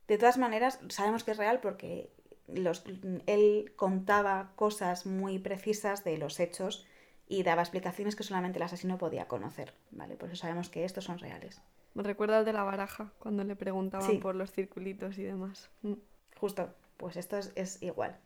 [0.08, 2.10] De todas maneras, sabemos que es real porque
[2.48, 2.84] los,
[3.26, 6.86] él contaba cosas muy precisas de los hechos
[7.28, 10.16] y daba explicaciones que solamente el asesino podía conocer, ¿vale?
[10.16, 11.62] Por eso sabemos que estos son reales.
[11.94, 15.70] Me recuerda al de la baraja, cuando le preguntaban por los circulitos y demás.
[15.82, 15.94] Mm.
[16.36, 18.18] Justo, pues esto es, igual.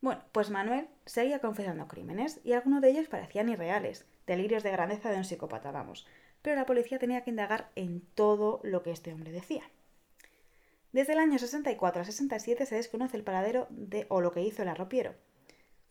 [0.00, 5.10] Bueno, pues Manuel seguía confesando crímenes y algunos de ellos parecían irreales, delirios de grandeza
[5.10, 6.06] de un psicópata, vamos.
[6.42, 9.62] Pero la policía tenía que indagar en todo lo que este hombre decía.
[10.92, 14.62] Desde el año 64 a 67 se desconoce el paradero de o lo que hizo
[14.62, 15.14] el arropiero.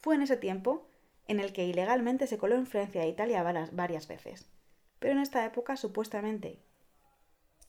[0.02, 0.88] Fue en ese tiempo
[1.28, 4.50] en el que ilegalmente se coló en Francia e Italia varias veces.
[4.98, 6.60] Pero en esta época supuestamente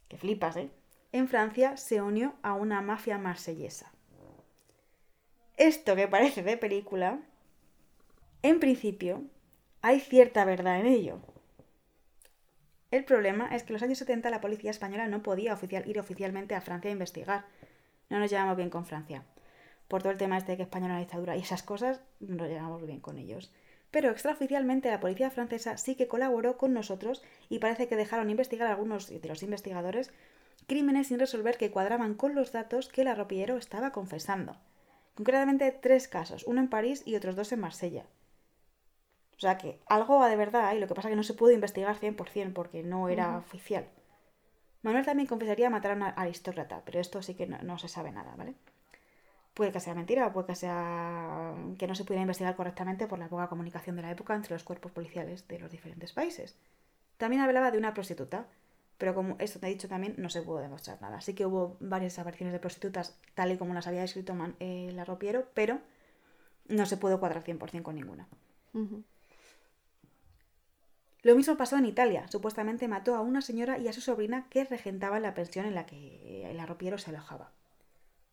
[0.09, 0.71] que flipas, ¿eh?
[1.13, 3.93] En Francia se unió a una mafia marsellesa.
[5.61, 7.19] Esto que parece de película
[8.41, 9.25] En principio,
[9.83, 11.21] hay cierta verdad en ello.
[12.91, 16.01] El problema es que en los años 70 la policía española no podía oficial, ir
[16.01, 17.45] oficialmente a Francia a investigar.
[18.09, 19.23] No nos llevamos bien con Francia.
[19.87, 22.37] Por todo el tema este de que España era una dictadura y esas cosas, no
[22.37, 23.53] nos llevamos bien con ellos.
[23.91, 28.67] Pero extraoficialmente la policía francesa sí que colaboró con nosotros y parece que dejaron investigar
[28.67, 30.11] a algunos de los investigadores
[30.67, 34.57] crímenes sin resolver que cuadraban con los datos que el arropillero estaba confesando.
[35.15, 38.07] Concretamente tres casos, uno en París y otros dos en Marsella.
[39.37, 41.33] O sea que algo va de verdad y lo que pasa es que no se
[41.33, 43.89] pudo investigar 100% porque no era oficial.
[44.83, 48.35] Manuel también confesaría matar a una aristócrata, pero esto sí que no, se sabe nada,
[48.37, 48.55] ¿vale?
[49.55, 53.19] Puede que sea mentira o puede que sea que no se pudiera investigar correctamente por
[53.19, 56.57] la poca comunicación de la época entre los cuerpos policiales de los diferentes países.
[57.17, 58.47] También hablaba de una prostituta,
[59.01, 61.23] pero como esto te he dicho también, no se pudo demostrar nada.
[61.23, 65.49] Sí que hubo varias apariciones de prostitutas tal y como las había descrito el arropiero,
[65.55, 65.81] pero
[66.69, 68.29] no se pudo cuadrar 100% con ninguna.
[71.23, 72.29] Lo mismo pasó en Italia.
[72.29, 75.87] Supuestamente mató a una señora y a su sobrina que regentaban la pensión en la
[75.87, 77.53] que el arropiero se alojaba.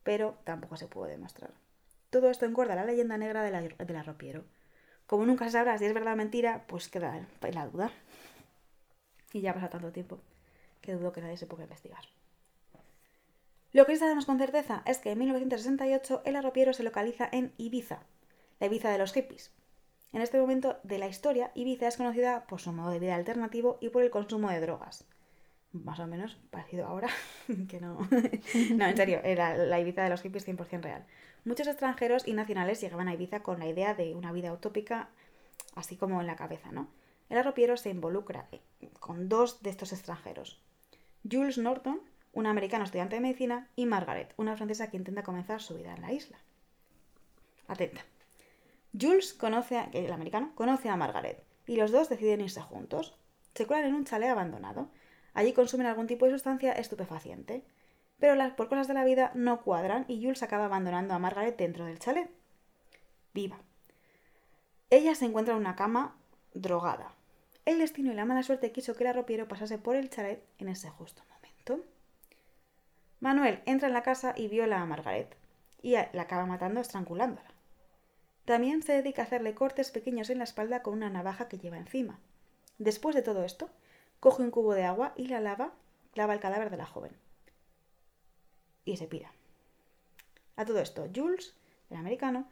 [0.03, 1.51] Pero tampoco se pudo demostrar.
[2.10, 4.43] Todo esto engorda la leyenda negra del arropiero.
[5.06, 7.89] Como nunca se sabrá si es verdad o mentira, pues queda en la duda.
[9.32, 10.19] Y ya pasa tanto tiempo
[10.88, 12.06] que dudo que nadie se ponga a investigar.
[13.73, 17.52] Lo que sí sabemos con certeza es que en 1968 el arropiero se localiza en
[17.58, 18.04] Ibiza,
[18.62, 19.52] la Ibiza de los hippies.
[20.13, 23.78] En este momento de la historia, Ibiza es conocida por su modo de vida alternativo
[23.82, 25.04] y por el consumo de drogas.
[25.73, 27.10] Más o menos parecido ahora,
[27.67, 28.08] que no.
[28.73, 31.06] no, en serio, era la Ibiza de los hippies 100% real.
[31.43, 35.10] Muchos extranjeros y nacionales llegaban a Ibiza con la idea de una vida utópica,
[35.76, 36.88] así como en la cabeza, ¿no?
[37.28, 38.47] El arropiero se involucra
[39.02, 40.62] con dos de estos extranjeros,
[41.30, 42.02] Jules Norton,
[42.34, 46.02] un americano estudiante de medicina, y Margaret, una francesa que intenta comenzar su vida en
[46.02, 46.38] la isla.
[47.68, 48.06] Atenta.
[49.00, 53.18] Jules conoce a, el americano conoce a Margaret y los dos deciden irse juntos.
[53.54, 54.90] Se cuelan en un chalet abandonado.
[55.34, 57.63] Allí consumen algún tipo de sustancia estupefaciente.
[58.20, 61.58] Pero las, por cosas de la vida no cuadran y Jules acaba abandonando a Margaret
[61.58, 62.30] dentro del chalet.
[63.34, 63.60] Viva.
[64.90, 66.16] Ella se encuentra en una cama
[66.54, 67.16] drogada.
[67.67, 70.69] El destino y la mala suerte quiso que el arropiero pasase por el chalet en
[70.69, 71.86] ese justo momento.
[73.19, 75.36] Manuel entra en la casa y viola a Margaret,
[75.82, 77.51] y la acaba matando estrangulándola.
[78.45, 81.77] También se dedica a hacerle cortes pequeños en la espalda con una navaja que lleva
[81.77, 82.21] encima.
[82.77, 83.69] Después de todo esto,
[84.21, 85.73] coge un cubo de agua y la lava,
[86.15, 87.12] lava el cadáver de la joven.
[88.86, 89.34] Y se pira.
[90.56, 91.53] A todo esto, Jules,
[91.89, 92.47] el americano,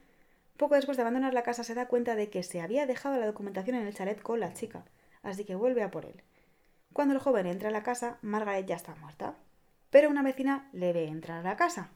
[0.58, 3.28] poco después de abandonar la casa se da cuenta de que se había dejado la
[3.28, 4.84] documentación en el chalet con la chica,
[5.26, 6.24] así que vuelve a por él.
[6.94, 9.36] Cuando el joven entra a la casa, Margaret ya está muerta.
[9.90, 11.90] Pero una vecina le ve entrar a la casa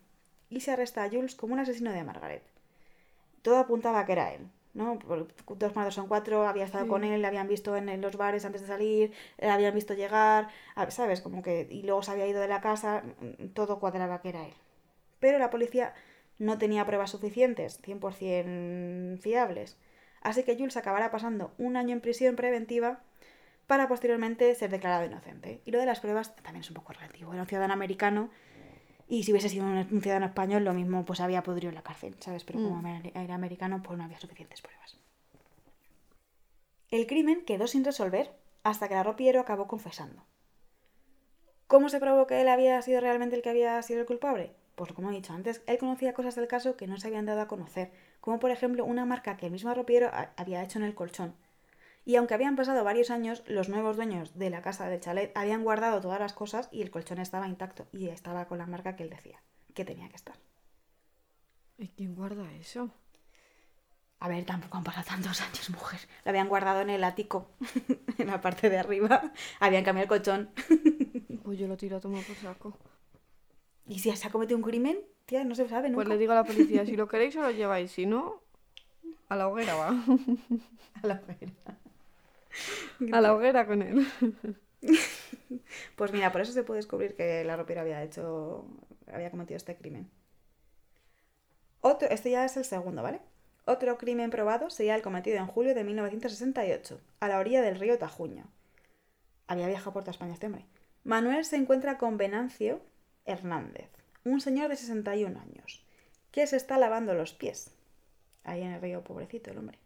[0.50, 2.44] y se arresta a Jules como un asesino de Margaret.
[3.42, 4.50] Todo apuntaba a que era él.
[4.74, 5.00] ¿no?
[5.58, 8.46] Dos más dos son cuatro, había estado con él, le habían visto en, los bares
[8.46, 10.50] antes de salir, le habían visto llegar,
[10.89, 11.22] ¿sabes?
[11.22, 11.68] Como que.
[11.70, 13.04] Y luego se había ido de la casa,
[13.54, 14.54] todo cuadraba que era él.
[15.20, 15.94] Pero la policía
[16.38, 19.78] no tenía pruebas suficientes, 100% fiables.
[20.22, 23.02] Así que Jules acabará pasando un año en prisión preventiva
[23.69, 25.62] para posteriormente ser declarado inocente.
[25.63, 27.34] Y lo de las pruebas también es un poco relativo.
[27.34, 28.32] Era un ciudadano americano
[29.08, 32.15] y si hubiese sido un ciudadano español, lo mismo pues había podrido en la cárcel,
[32.19, 32.43] ¿sabes?
[32.43, 33.12] Pero como mm.
[33.13, 34.97] era americano, pues no había suficientes pruebas.
[36.89, 40.25] El crimen quedó sin resolver hasta que la ropiero acabó confesando.
[41.67, 44.51] ¿Cómo se probó que él había sido realmente el que había sido el culpable?
[44.73, 47.41] Pues como he dicho antes, él conocía cosas del caso que no se habían dado
[47.41, 50.95] a conocer, como por ejemplo una marca que el mismo ropiero había hecho en el
[50.95, 51.36] colchón,
[52.10, 55.63] y aunque habían pasado varios años, los nuevos dueños de la casa del chalet habían
[55.63, 59.04] guardado todas las cosas y el colchón estaba intacto y estaba con la marca que
[59.04, 59.39] él decía
[59.76, 60.36] que tenía que estar.
[61.78, 62.89] ¿Y quién guarda eso?
[64.19, 66.00] A ver, tampoco han pasado tantos años, mujer.
[66.26, 67.52] Lo habían guardado en el ático,
[68.17, 69.32] en la parte de arriba.
[69.60, 70.50] Habían cambiado el colchón.
[71.43, 72.76] pues yo lo tiro a tomar por saco.
[73.86, 74.98] ¿Y si se ha cometido un crimen?
[75.28, 75.98] Tía, no se sabe nunca.
[75.98, 78.41] Pues le digo a la policía, si lo queréis os lo lleváis, si no,
[79.28, 79.89] a la hoguera va.
[81.04, 81.54] a la hoguera.
[83.12, 84.08] A la hoguera con él.
[85.95, 88.65] Pues mira, por eso se puede descubrir que la ropera había hecho.
[89.12, 90.10] había cometido este crimen.
[91.82, 93.19] Otro, este ya es el segundo, ¿vale?
[93.65, 97.98] Otro crimen probado sería el cometido en julio de 1968, a la orilla del río
[97.98, 98.45] Tajuño.
[99.48, 100.65] Había viajado por toda España este hombre.
[101.04, 102.82] Manuel se encuentra con Venancio
[103.26, 103.89] Hernández,
[104.24, 105.86] un señor de 61 años,
[106.32, 107.72] que se está lavando los pies.
[108.43, 109.80] Ahí en el río, pobrecito el hombre.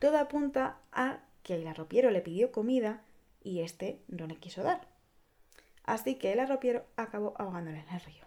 [0.00, 3.02] Todo apunta a que el arropiero le pidió comida
[3.42, 4.86] y este no le quiso dar.
[5.82, 8.26] Así que el arropiero acabó ahogándole en el río.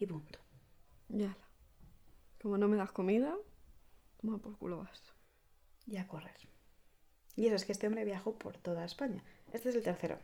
[0.00, 0.40] Y punto.
[1.08, 1.36] Ya.
[2.42, 3.32] Como no me das comida.
[4.20, 5.14] Toma por culo vas.
[5.86, 6.34] Y a correr.
[7.36, 9.22] Y eso es que este hombre viajó por toda España.
[9.52, 10.18] Este es el tercero.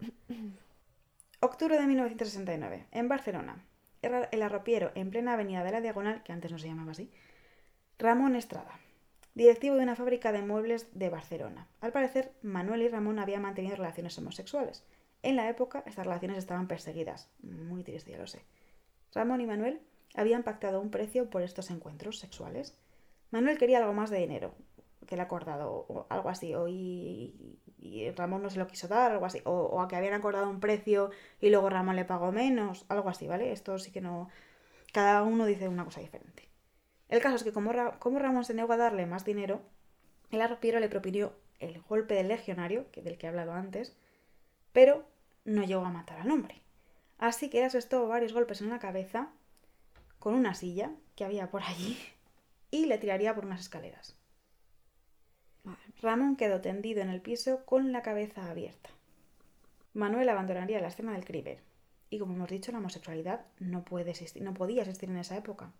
[1.40, 3.64] Octubre de 1969, en Barcelona.
[4.02, 7.12] Era el arropiero en plena avenida de la Diagonal, que antes no se llamaba así,
[8.00, 8.80] Ramón Estrada,
[9.34, 11.68] directivo de una fábrica de muebles de Barcelona.
[11.80, 14.84] Al parecer, Manuel y Ramón habían mantenido relaciones homosexuales.
[15.22, 17.30] En la época, estas relaciones estaban perseguidas.
[17.42, 18.44] Muy triste, ya lo sé.
[19.14, 19.80] Ramón y Manuel
[20.14, 22.76] habían pactado un precio por estos encuentros sexuales.
[23.30, 24.54] Manuel quería algo más de dinero
[25.06, 27.58] que le acordado, o algo así, o y,
[28.16, 30.60] Ramón no se lo quiso dar, algo así, o, o, a que habían acordado un
[30.60, 33.52] precio y luego Ramón le pagó menos, algo así, ¿vale?
[33.52, 34.28] Esto sí que no.
[34.92, 36.48] Cada uno dice una cosa diferente.
[37.12, 39.60] El caso es que como, Ramón se negó a darle más dinero,
[40.30, 43.94] el arropiero le propinó el golpe del legionario, que del que he hablado antes,
[44.72, 45.04] pero
[45.44, 46.62] no llegó a matar al hombre.
[47.18, 49.28] Así que asestó varios golpes en la cabeza
[50.20, 51.98] con una silla que había por allí
[52.70, 54.16] y le tiraría por unas escaleras.
[56.00, 58.88] Ramón quedó tendido en el piso con la cabeza abierta.
[59.92, 61.58] Manuel abandonaría la escena del crimen.
[62.08, 65.72] Y como hemos dicho, la homosexualidad no, puede existir, no podía existir en esa época.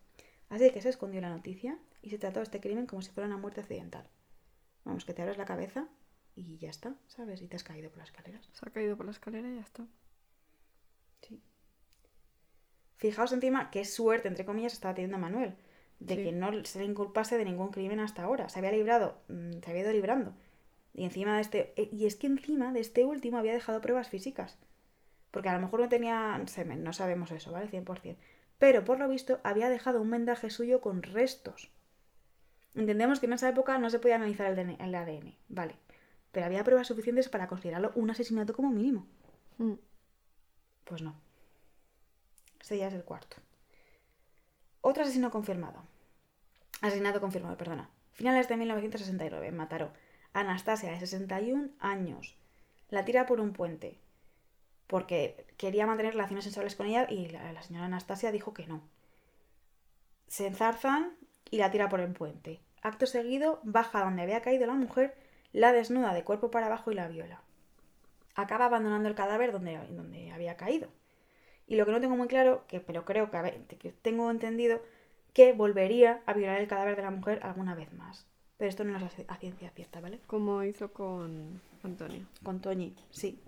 [0.53, 3.39] Así que se escondió la noticia y se trató este crimen como si fuera una
[3.39, 4.07] muerte accidental.
[4.85, 5.89] Vamos, que te abres la cabeza
[6.37, 7.41] y ya está, ¿sabes?
[7.41, 8.47] Y te has caído por las escaleras.
[8.53, 9.87] Se ha caído por la escalera y ya está.
[11.23, 11.41] Sí.
[12.99, 15.55] Fijaos encima qué suerte, entre comillas, estaba teniendo Manuel.
[16.01, 18.51] De que no se le inculpase de ningún crimen hasta ahora.
[18.51, 20.35] Se había librado, mm, se había ido librando.
[20.93, 21.73] Y encima de este.
[21.77, 24.59] Eh, y es que encima de este último había dejado pruebas físicas.
[25.31, 27.71] Porque a lo mejor no tenía semen, no sabemos eso, ¿vale?
[27.71, 28.19] 100%
[28.63, 31.69] pero por lo visto había dejado un vendaje suyo con restos.
[32.77, 35.75] Entendemos que en esa época no se podía analizar el, ADN, vale,
[36.31, 39.05] pero había pruebas suficientes para considerarlo un asesinato como mínimo.
[39.59, 39.73] Mm.
[40.85, 41.17] Pues no.
[42.61, 43.39] Ese ya es el cuarto.
[44.81, 45.83] Otro asesino confirmado.
[46.83, 47.91] Asesinato confirmado, perdona.
[48.13, 49.93] Finales de 1969, en Mataró.
[50.35, 52.37] Anastasia, de 61 años.
[52.91, 53.99] La tira por un puente
[54.93, 58.83] porque quería mantener relaciones sexuales con ella y la, señora Anastasia dijo que no.
[60.27, 61.17] Se enzarzan
[61.51, 62.61] y la tira por el puente.
[62.83, 65.17] Acto seguido, baja donde había caído la mujer,
[65.55, 67.41] la desnuda de cuerpo para abajo y la viola.
[68.35, 70.91] Acaba abandonando el cadáver donde, donde había caído.
[71.67, 74.83] Y lo que no tengo muy claro, que, pero creo que, que tengo entendido,
[75.33, 78.27] que volvería a violar el cadáver de la mujer alguna vez más.
[78.59, 80.21] Pero esto no es a ciencia cierta, ¿vale?
[80.27, 82.27] Como hizo con Antonio.
[82.43, 83.41] Con Toñi, sí.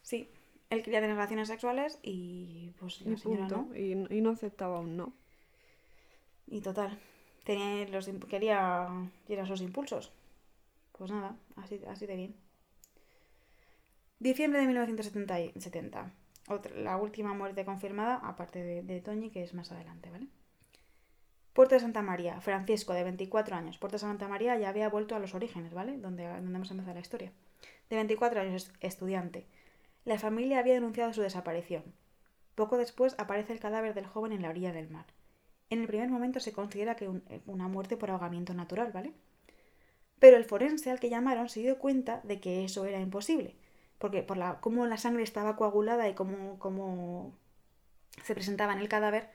[0.00, 0.30] Sí,
[0.70, 3.74] él quería tener relaciones sexuales y pues la señora no.
[3.74, 5.12] Y, no aceptaba un no.
[6.46, 6.98] Y total,
[7.44, 8.88] tenía los, quería
[9.28, 10.12] llenar sus impulsos.
[10.92, 12.36] Pues nada, así, así de bien.
[14.18, 16.12] Diciembre de 1970.
[16.48, 20.28] Otra, la última muerte confirmada, aparte de, de Toñi, que es más adelante, ¿vale?
[21.52, 23.78] Puerto de Santa María, Francisco, de 24 años.
[23.78, 25.98] Puerto de Santa María ya había vuelto a los orígenes, ¿vale?
[25.98, 27.32] Donde, donde hemos empezado la historia.
[27.90, 29.46] De 24 años, estudiante.
[30.06, 31.82] La familia había denunciado su desaparición.
[32.54, 35.06] Poco después aparece el cadáver del joven en la orilla del mar.
[35.68, 39.14] En el primer momento se considera que eh, una muerte por ahogamiento natural, ¿vale?
[40.20, 43.56] Pero el forense al que llamaron se dio cuenta de que eso era imposible,
[43.98, 47.34] porque por la, cómo la sangre estaba coagulada y cómo, cómo
[48.22, 49.28] se presentaba en el cadáver,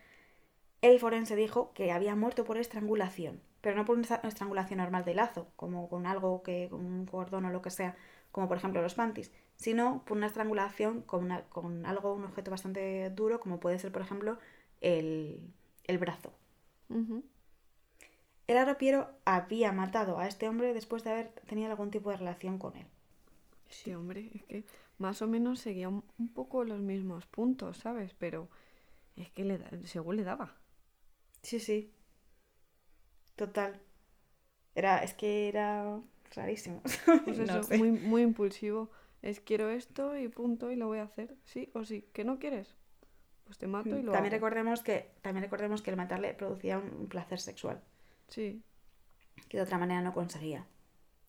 [0.80, 5.16] el forense dijo que había muerto por estrangulación, pero no por una estrangulación normal de
[5.16, 7.98] lazo, como con algo que, con un cordón o lo que sea,
[8.32, 13.12] como por ejemplo los panties, sino por una estrangulación con, con algo, un objeto bastante
[13.12, 14.40] duro, como puede ser, por ejemplo,
[14.82, 15.54] el,
[16.00, 16.34] brazo.
[18.48, 22.58] El arropiero había matado a este hombre después de haber tenido algún tipo de relación
[22.58, 22.88] con él.
[23.70, 24.66] Sí, hombre, es que
[24.98, 28.16] más o menos seguía un, poco los mismos puntos, ¿sabes?
[28.18, 28.50] Pero
[29.16, 30.56] es que le según le daba.
[31.44, 31.94] Sí, sí.
[33.36, 33.80] Total.
[34.74, 36.02] Era, es que era
[36.32, 36.82] rarísimo.
[37.26, 38.90] Pues eso, muy, muy impulsivo.
[39.22, 41.36] Es quiero esto y punto y lo voy a hacer.
[41.44, 42.08] Sí o sí.
[42.14, 42.76] ¿Que no quieres?
[43.46, 47.08] Pues te mato y lo también Recordemos que, también recordemos que el matarle producía un
[47.08, 47.82] placer sexual.
[48.28, 48.64] Sí.
[49.50, 50.66] Que de otra manera no conseguía.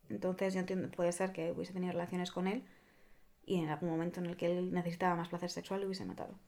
[0.09, 2.65] Entonces yo entiendo, puede ser que hubiese tenido relaciones con él
[3.45, 6.39] y en algún momento en el que él necesitaba más placer sexual lo hubiese matado.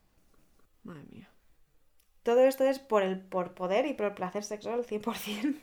[0.83, 1.29] Madre mía.
[2.23, 5.61] Todo esto es por el por poder y por el placer sexual 100%.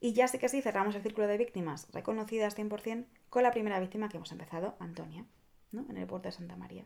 [0.00, 3.80] Y ya sé que sí cerramos el círculo de víctimas reconocidas 100% con la primera
[3.80, 5.24] víctima que hemos empezado, Antonia,
[5.72, 5.86] ¿no?
[5.88, 6.84] en el puerto de Santa María.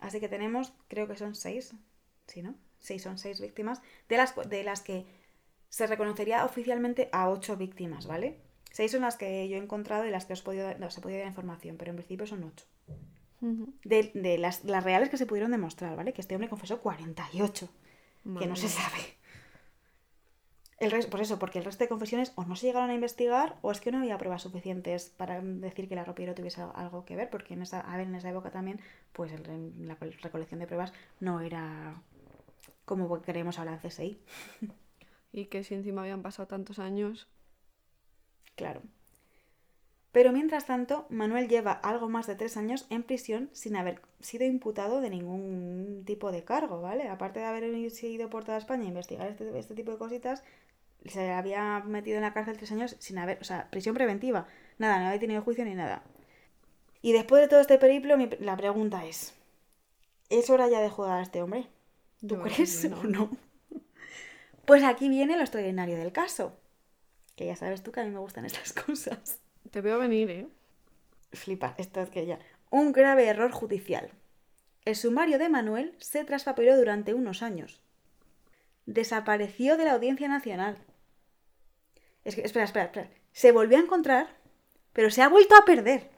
[0.00, 1.74] Así que tenemos, creo que son seis,
[2.26, 2.54] ¿sí, no?
[2.78, 5.06] Seis son seis víctimas, de las, de las que
[5.68, 8.40] se reconocería oficialmente a ocho víctimas, ¿vale?
[8.70, 11.20] Seis son las que yo he encontrado y las que os, podido, os he podido
[11.20, 12.66] dar información, pero en principio son ocho.
[13.84, 16.12] De, las, las, reales que se pudieron demostrar, ¿vale?
[16.12, 17.68] Que este hombre confesó 48,
[18.38, 18.98] que no se sabe.
[20.78, 23.56] El resto, por eso, porque el resto de confesiones o no se llegaron a investigar
[23.62, 27.16] o es que no había pruebas suficientes para decir que la ropiero tuviese algo que
[27.16, 28.80] ver, porque en esa, a ver, en esa época también,
[29.12, 31.94] pues el- la recolección de pruebas no era
[32.86, 34.20] como queremos ahora en CSI.
[35.32, 37.28] Y que si encima habían pasado tantos años.
[38.56, 38.82] Claro.
[40.16, 44.46] Pero mientras tanto, Manuel lleva algo más de tres años en prisión sin haber sido
[44.46, 47.06] imputado de ningún tipo de cargo, ¿vale?
[47.10, 50.42] Aparte de haber ido por toda España a investigar este, este tipo de cositas,
[51.04, 54.46] se había metido en la cárcel tres años sin haber, o sea, prisión preventiva.
[54.78, 56.02] Nada, no había tenido juicio ni nada.
[57.02, 59.34] Y después de todo este periplo, mi- la pregunta es,
[60.30, 61.66] ¿es hora ya de jugar a este hombre?
[62.26, 63.00] ¿Tú crees no.
[63.00, 63.30] o no?
[64.64, 66.56] Pues aquí viene lo extraordinario del caso.
[67.36, 69.40] Que ya sabes tú que a mí me gustan estas cosas.
[69.76, 70.48] Te veo venir, ¿eh?
[71.34, 72.38] Flipa, esto es que ya.
[72.70, 74.10] Un grave error judicial.
[74.86, 77.82] El sumario de Manuel se traspapeló durante unos años.
[78.86, 80.78] Desapareció de la Audiencia Nacional.
[82.24, 83.10] Es que, espera, espera, espera.
[83.32, 84.28] Se volvió a encontrar,
[84.94, 86.08] pero se ha vuelto a perder.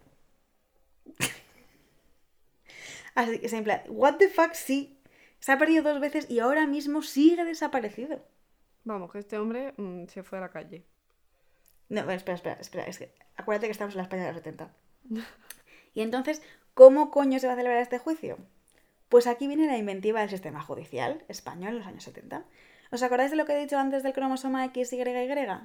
[3.17, 5.01] Así que en plan, what the fuck, sí.
[5.41, 8.25] Se ha perdido dos veces y ahora mismo sigue desaparecido.
[8.85, 10.87] Vamos, que este hombre mm, se fue a la calle.
[11.89, 12.84] No, bueno, espera, espera, espera.
[12.84, 14.70] Es que acuérdate que estamos en la España de los 70.
[15.95, 16.43] Y entonces,
[16.74, 18.39] ¿cómo coño se va a celebrar este juicio?
[19.09, 22.45] Pues aquí viene la inventiva del sistema judicial español en los años 70.
[22.93, 25.03] ¿Os acordáis de lo que he dicho antes del cromosoma X, Y y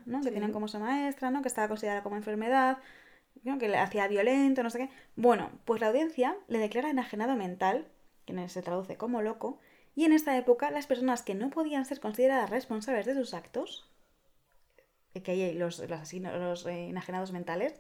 [0.05, 0.19] ¿no?
[0.21, 0.32] Que Sí.
[0.32, 1.41] tienen cromosoma extra, ¿no?
[1.41, 2.80] Que estaba considerada como enfermedad,
[3.43, 3.57] ¿no?
[3.59, 4.89] que le hacía violento, no sé qué.
[5.15, 7.88] Bueno, pues la audiencia le declara enajenado mental,
[8.26, 9.59] que se traduce como loco,
[9.95, 13.89] y en esta época las personas que no podían ser consideradas responsables de sus actos,
[15.22, 17.76] que hay los, los, asesinos, los eh, enajenados mentales,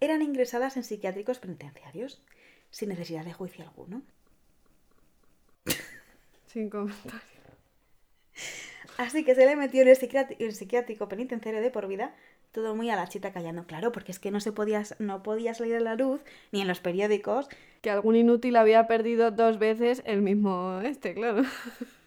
[0.00, 2.22] eran ingresadas en psiquiátricos penitenciarios,
[2.70, 4.02] sin necesidad de juicio alguno.
[6.46, 7.20] Sin comentario.
[8.98, 9.98] Así que se le metió en el,
[10.38, 12.14] el psiquiátrico penitenciario de por vida,
[12.52, 15.54] todo muy a la chita callando, claro, porque es que no se podía, no podía
[15.54, 17.48] salir a la luz, ni en los periódicos.
[17.80, 21.42] Que algún inútil había perdido dos veces el mismo este, claro.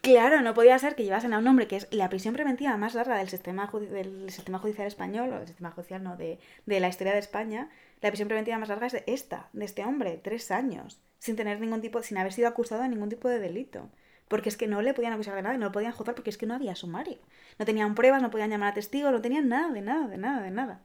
[0.06, 2.94] Claro, no podía ser que llevasen a un hombre que es la prisión preventiva más
[2.94, 6.86] larga del sistema, del sistema judicial español, o del sistema judicial no, de, de la
[6.86, 7.70] historia de España.
[8.00, 11.58] La prisión preventiva más larga es de esta, de este hombre, tres años, sin tener
[11.60, 13.90] ningún tipo, sin haber sido acusado de ningún tipo de delito.
[14.28, 16.30] Porque es que no le podían acusar de nada y no lo podían juzgar porque
[16.30, 17.18] es que no había sumario.
[17.58, 20.40] No tenían pruebas, no podían llamar a testigos, no tenían nada, de nada, de nada,
[20.40, 20.82] de nada.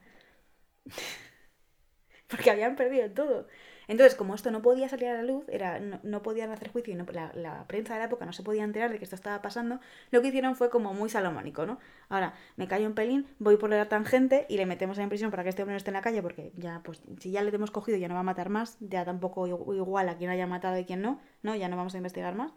[2.32, 3.46] Porque habían perdido todo.
[3.88, 6.96] Entonces, como esto no podía salir a la luz, era, no, podían hacer juicio y
[6.96, 9.80] no- la, prensa de la época no se podía enterar de que esto estaba pasando,
[10.12, 11.78] lo que hicieron fue como muy salomónico, ¿no?
[12.08, 15.42] Ahora, me callo un pelín, voy por la tangente y le metemos en prisión para
[15.42, 17.70] que este hombre no esté en la calle, porque ya, pues, si ya le hemos
[17.72, 20.78] cogido ya no va a matar más, ya tampoco igu- igual a quién haya matado
[20.78, 21.54] y quién no, ¿no?
[21.56, 22.52] Ya no vamos a investigar más.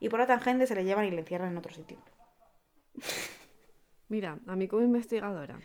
[0.00, 1.98] Y por la tangente se le llevan y le encierran en otro sitio.
[4.08, 5.58] Mira, a mí como investigadora,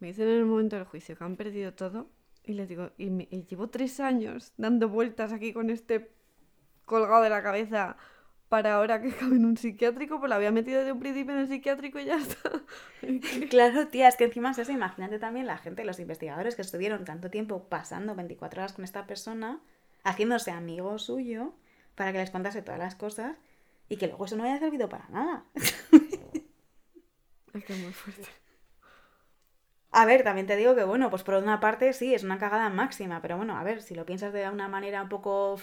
[0.00, 2.10] me dicen en el momento del juicio que han perdido todo
[2.48, 6.10] y les digo, y, me- y llevo tres años dando vueltas aquí con este
[6.86, 7.96] colgado de la cabeza
[8.48, 11.40] para ahora que cabe en un psiquiátrico, pues la había metido de un principio en
[11.40, 12.50] el psiquiátrico y ya está.
[13.50, 17.04] Claro, tía, es que encima es eso, imagínate también la gente, los investigadores que estuvieron
[17.04, 19.60] tanto tiempo pasando 24 horas con esta persona,
[20.04, 21.54] haciéndose amigo suyo,
[21.94, 23.36] para que les contase todas las cosas,
[23.88, 25.44] y que luego eso no haya servido para nada.
[27.54, 28.28] Es que es muy fuerte.
[29.90, 32.68] A ver, también te digo que, bueno, pues por una parte sí, es una cagada
[32.68, 35.58] máxima, pero bueno, a ver, si lo piensas de una manera un poco,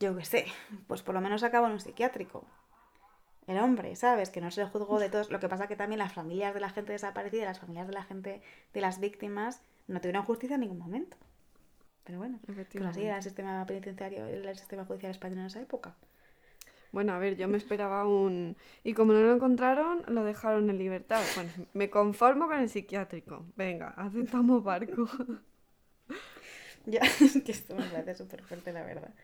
[0.00, 0.46] yo qué sé,
[0.88, 2.44] pues por lo menos acabó en un psiquiátrico.
[3.46, 4.30] El hombre, ¿sabes?
[4.30, 5.30] Que no se le juzgó de todos.
[5.30, 8.02] Lo que pasa que también las familias de la gente desaparecida, las familias de la
[8.02, 8.42] gente,
[8.72, 11.16] de las víctimas, no tuvieron justicia en ningún momento.
[12.04, 15.94] Pero bueno, pues así era el sistema penitenciario, el sistema judicial español en esa época.
[16.94, 18.56] Bueno, a ver, yo me esperaba un...
[18.84, 21.22] Y como no lo encontraron, lo dejaron en libertad.
[21.34, 23.44] Bueno, me conformo con el psiquiátrico.
[23.56, 25.08] Venga, aceptamos barco.
[26.86, 29.14] Ya, es que esto me parece súper fuerte, la verdad.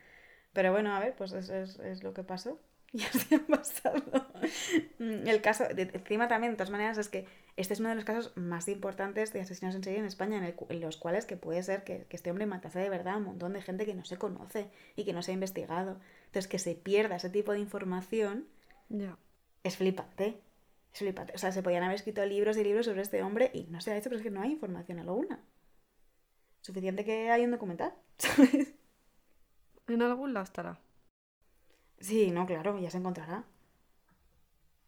[0.53, 2.59] Pero bueno, a ver, pues eso es, es lo que pasó.
[2.93, 4.01] Y así ha pasado.
[4.99, 7.25] Mm, El caso, de- encima también, de todas maneras, es que
[7.57, 10.43] este es uno de los casos más importantes de asesinos en serie en España, en,
[10.45, 13.17] el en los cuales que puede ser que, que este hombre matase de verdad a
[13.17, 15.99] un montón de gente que no se conoce y que no se ha investigado.
[16.31, 18.47] Entonces, que se pierda ese tipo de información
[19.63, 20.41] es flipante.
[20.93, 21.33] Es flipante.
[21.35, 23.91] O sea, se podían haber escrito libros y libros sobre este hombre y no se
[23.91, 25.41] ha hecho, pero es que no hay información alguna.
[26.61, 28.73] Suficiente que hay un documental, ¿sabes?
[29.89, 30.79] En algún lado estará.
[31.99, 33.43] Sí, no, claro, ya se encontrará.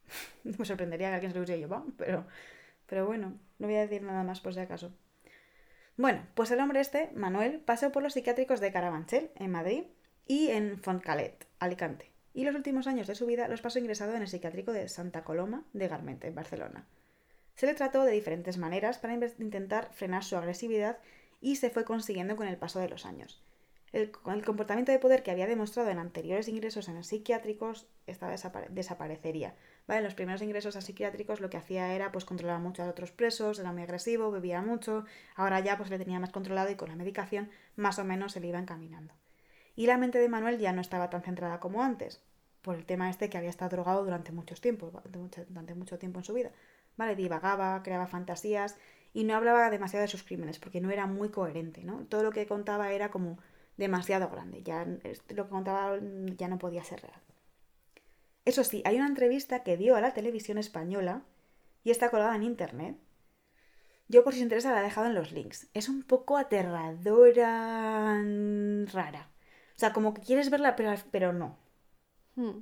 [0.44, 2.26] Me sorprendería que alguien se lo hubiese llevado, pero,
[2.86, 4.94] pero bueno, no voy a decir nada más por si acaso.
[5.98, 9.84] Bueno, pues el hombre este, Manuel, pasó por los psiquiátricos de Carabanchel, en Madrid,
[10.26, 12.10] y en Fontcalet, Alicante.
[12.32, 15.22] Y los últimos años de su vida los pasó ingresado en el psiquiátrico de Santa
[15.24, 16.86] Coloma de Garmente, en Barcelona.
[17.54, 20.98] Se le trató de diferentes maneras para intentar frenar su agresividad
[21.40, 23.44] y se fue consiguiendo con el paso de los años.
[23.94, 27.86] El, comportamiento de poder que había demostrado en anteriores ingresos en psiquiátricos
[28.70, 29.54] desaparecería.
[29.86, 29.98] ¿vale?
[29.98, 33.12] En los primeros ingresos a psiquiátricos lo que hacía era pues controlar mucho a otros
[33.12, 35.04] presos, era muy agresivo, bebía mucho,
[35.36, 38.40] ahora ya pues le tenía más controlado y con la medicación más o menos se
[38.40, 39.14] le iba encaminando.
[39.76, 42.22] Y la mente de Manuel ya no estaba tan centrada como antes,
[42.62, 46.24] por el tema este que había estado drogado durante muchos tiempos, durante mucho tiempo en
[46.24, 46.50] su vida.
[46.96, 47.16] ¿Vale?
[47.16, 48.76] Divagaba, creaba fantasías
[49.12, 52.06] y no hablaba demasiado de sus crímenes porque no era muy coherente, ¿no?
[52.06, 53.38] Todo lo que contaba era como
[53.76, 55.98] demasiado grande, ya lo que contaba
[56.36, 57.20] ya no podía ser real.
[58.44, 61.22] Eso sí, hay una entrevista que dio a la televisión española
[61.82, 62.96] y está colgada en internet.
[64.08, 65.68] Yo por si os interesa la he dejado en los links.
[65.74, 68.22] Es un poco aterradora,
[68.92, 69.33] rara.
[69.84, 71.58] O sea, como que quieres verla, pero, pero no.
[72.36, 72.60] Hmm.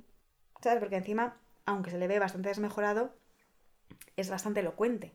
[0.61, 0.79] ¿Sabes?
[0.79, 3.13] Porque encima, aunque se le ve bastante desmejorado,
[4.17, 5.13] es bastante elocuente.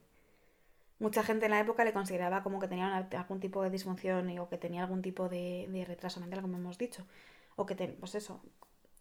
[1.00, 4.48] Mucha gente en la época le consideraba como que tenía algún tipo de disfunción o
[4.48, 7.04] que tenía algún tipo de, retraso mental, como hemos dicho.
[7.56, 8.40] O que, pues eso,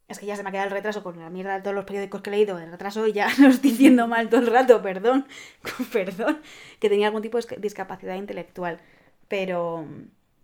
[0.10, 1.86] es que ya se me ha quedado el retraso con la mierda de todos los
[1.86, 4.82] periódicos que he leído del retraso y ya lo estoy diciendo mal todo el rato,
[4.82, 5.28] perdón,
[5.94, 6.42] perdón,
[6.82, 8.82] que tenía algún tipo de discapacidad intelectual.
[9.30, 9.88] Pero,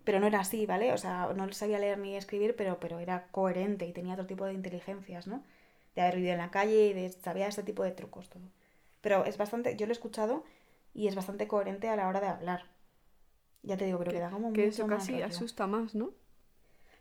[0.04, 0.94] pero no era así, ¿vale?
[0.94, 4.46] O sea, no sabía leer ni escribir, pero, pero era coherente y tenía otro tipo
[4.46, 5.44] de inteligencias, ¿no?
[5.96, 8.44] De haber vivido en la calle y de sabía este tipo de trucos, todo.
[9.02, 10.44] Pero es bastante, yo lo he escuchado
[10.94, 12.66] y es bastante coherente a la hora de hablar.
[13.62, 16.12] Ya te digo, pero que da como Que eso casi asusta más, ¿no?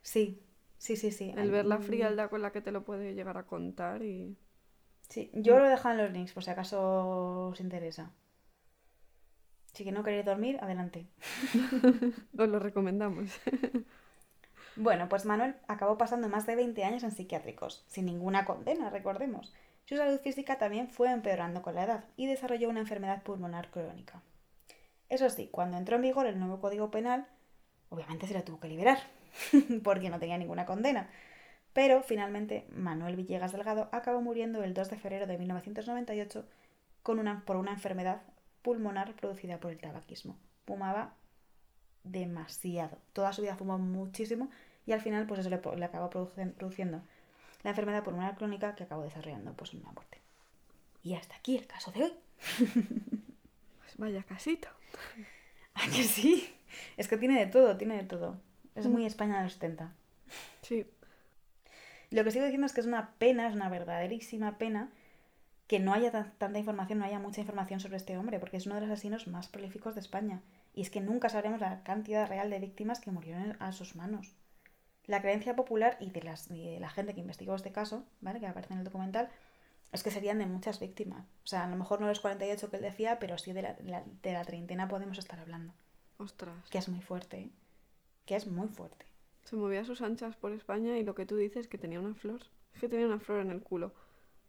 [0.02, 0.40] Sí,
[0.78, 1.34] sí, sí, sí.
[1.36, 4.36] El ver la frialdad con la que te lo puede llegar a contar y...
[5.08, 8.12] Sí, yo lo he dejado en los links por si acaso os interesa.
[9.72, 11.06] Si que no queréis dormir, adelante.
[12.38, 13.30] Os lo recomendamos.
[14.76, 19.52] bueno, pues Manuel acabó pasando más de 20 años en psiquiátricos, sin ninguna condena, recordemos.
[19.86, 24.22] Su salud física también fue empeorando con la edad y desarrolló una enfermedad pulmonar crónica.
[25.08, 27.26] Eso sí, cuando entró en vigor el nuevo Código Penal,
[27.88, 28.98] obviamente se lo tuvo que liberar,
[29.84, 31.08] porque no tenía ninguna condena.
[31.72, 36.44] Pero finalmente Manuel Villegas Delgado acabó muriendo el 2 de febrero de 1998
[37.02, 38.22] con una, por una enfermedad
[38.62, 40.36] pulmonar producida por el tabaquismo.
[40.66, 41.14] Fumaba
[42.04, 42.98] demasiado.
[43.12, 44.50] Toda su vida fumó muchísimo
[44.86, 47.02] y al final pues eso le, acabó produciendo
[47.62, 50.18] la enfermedad pulmonar crónica que acabó desarrollando pues una muerte.
[51.02, 52.12] Y hasta aquí el caso de hoy.
[53.82, 54.68] Pues vaya casito.
[55.74, 56.48] ¿A que sí?
[56.96, 58.40] Es que tiene de todo, tiene de todo.
[58.74, 59.06] Es muy mm.
[59.06, 59.92] España de los 70.
[60.62, 60.86] Sí.
[62.10, 64.90] Lo que sigo diciendo es que es una pena, es una verdaderísima pena
[65.72, 68.74] que no haya tanta información, no haya mucha información sobre este hombre, porque es uno
[68.74, 70.42] de los asesinos más prolíficos de España.
[70.74, 74.36] Y es que nunca sabremos la cantidad real de víctimas que murieron a sus manos.
[75.06, 78.38] La creencia popular y de, las, la gente que investigó este caso, ¿vale?
[78.38, 79.30] que aparece en el documental,
[79.92, 81.24] es que serían de muchas víctimas.
[81.42, 83.72] O sea, a lo mejor no los 48 que él decía, pero sí de la,
[83.74, 85.72] de la treintena podemos estar hablando.
[86.18, 86.68] Ostras.
[86.68, 87.50] Que es muy fuerte, ¿eh?
[88.26, 89.06] Que es muy fuerte.
[89.44, 92.42] Se movía sus anchas por España y lo que tú dices que tenía una flor.
[92.74, 93.94] Es que tenía una flor en el culo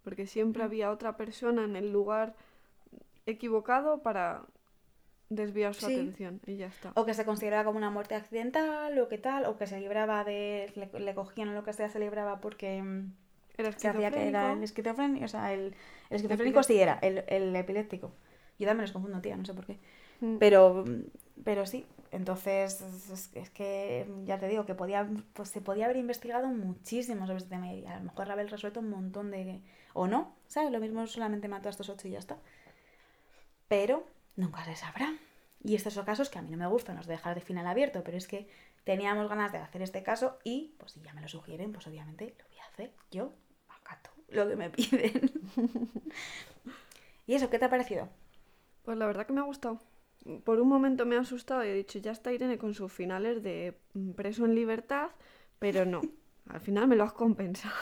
[0.03, 2.35] porque siempre había otra persona en el lugar
[3.25, 4.43] equivocado para
[5.29, 6.91] desviar su atención y ya está.
[6.95, 10.23] O que se consideraba como una muerte accidental o qué tal, o que se libraba
[10.23, 10.71] de...
[10.93, 12.81] le, cogían o lo que sea, se libraba porque...
[12.81, 13.13] Mm,
[13.57, 14.15] era esquizofrénico.
[14.15, 15.75] que era el esquizofrénico, o sea, el,
[16.09, 18.11] el esquizofrénico sí era, el, el epiléptico.
[18.57, 19.77] Yo también los confundo, tía, no sé por qué.
[20.21, 20.37] Mm.
[20.37, 20.85] Pero,
[21.43, 22.79] pero sí, entonces
[23.33, 27.49] es, que ya te digo que podía, pues se podía haber investigado muchísimo sobre este
[27.49, 29.61] tema y a lo mejor haber resuelto un montón de,
[29.93, 30.71] o no, ¿sabes?
[30.71, 32.37] Lo mismo solamente mató a estos ocho y ya está.
[33.67, 34.05] Pero
[34.35, 35.15] nunca se sabrá.
[35.63, 37.65] Y estos son casos que a mí no me gustan, los de dejar de final
[37.65, 38.47] abierto, pero es que
[38.83, 42.35] teníamos ganas de hacer este caso y, pues si ya me lo sugieren, pues obviamente
[42.37, 42.93] lo voy a hacer.
[43.09, 43.33] Yo
[43.69, 45.31] acato lo que me piden.
[47.25, 48.07] ¿Y eso qué te ha parecido?
[48.83, 49.79] Pues la verdad que me ha gustado.
[50.43, 53.43] Por un momento me ha asustado y he dicho, ya está Irene con sus finales
[53.43, 55.09] de mm, preso en libertad,
[55.59, 56.01] pero no.
[56.49, 57.73] Al final me lo has compensado.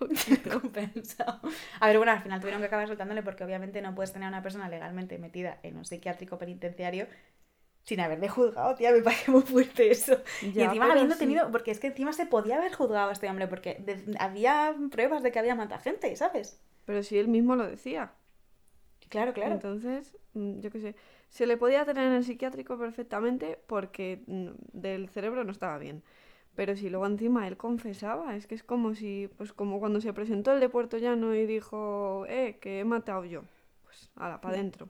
[0.60, 1.40] compensado.
[1.80, 4.28] A ver, bueno, al final tuvieron que acabar soltándole porque obviamente no puedes tener a
[4.28, 7.08] una persona legalmente metida en un psiquiátrico penitenciario
[7.86, 10.20] sin haberle juzgado, tía, me parece muy fuerte eso.
[10.42, 13.46] y encima habiendo tenido, porque es que encima se podía haber juzgado a este hombre
[13.46, 13.84] porque
[14.18, 16.60] había pruebas de que había matado gente, ¿sabes?
[16.84, 18.12] Pero si él mismo lo decía.
[19.08, 19.54] Claro, claro.
[19.54, 20.94] Entonces, mm, yo qué sé,
[21.28, 26.02] se le podía tener en el psiquiátrico perfectamente porque mm, del cerebro no estaba bien.
[26.54, 30.12] Pero si luego encima él confesaba, es que es como si, pues como cuando se
[30.14, 33.42] presentó el de Puerto Llano y dijo, eh, que he matado yo.
[33.84, 34.88] Pues, ala, para adentro.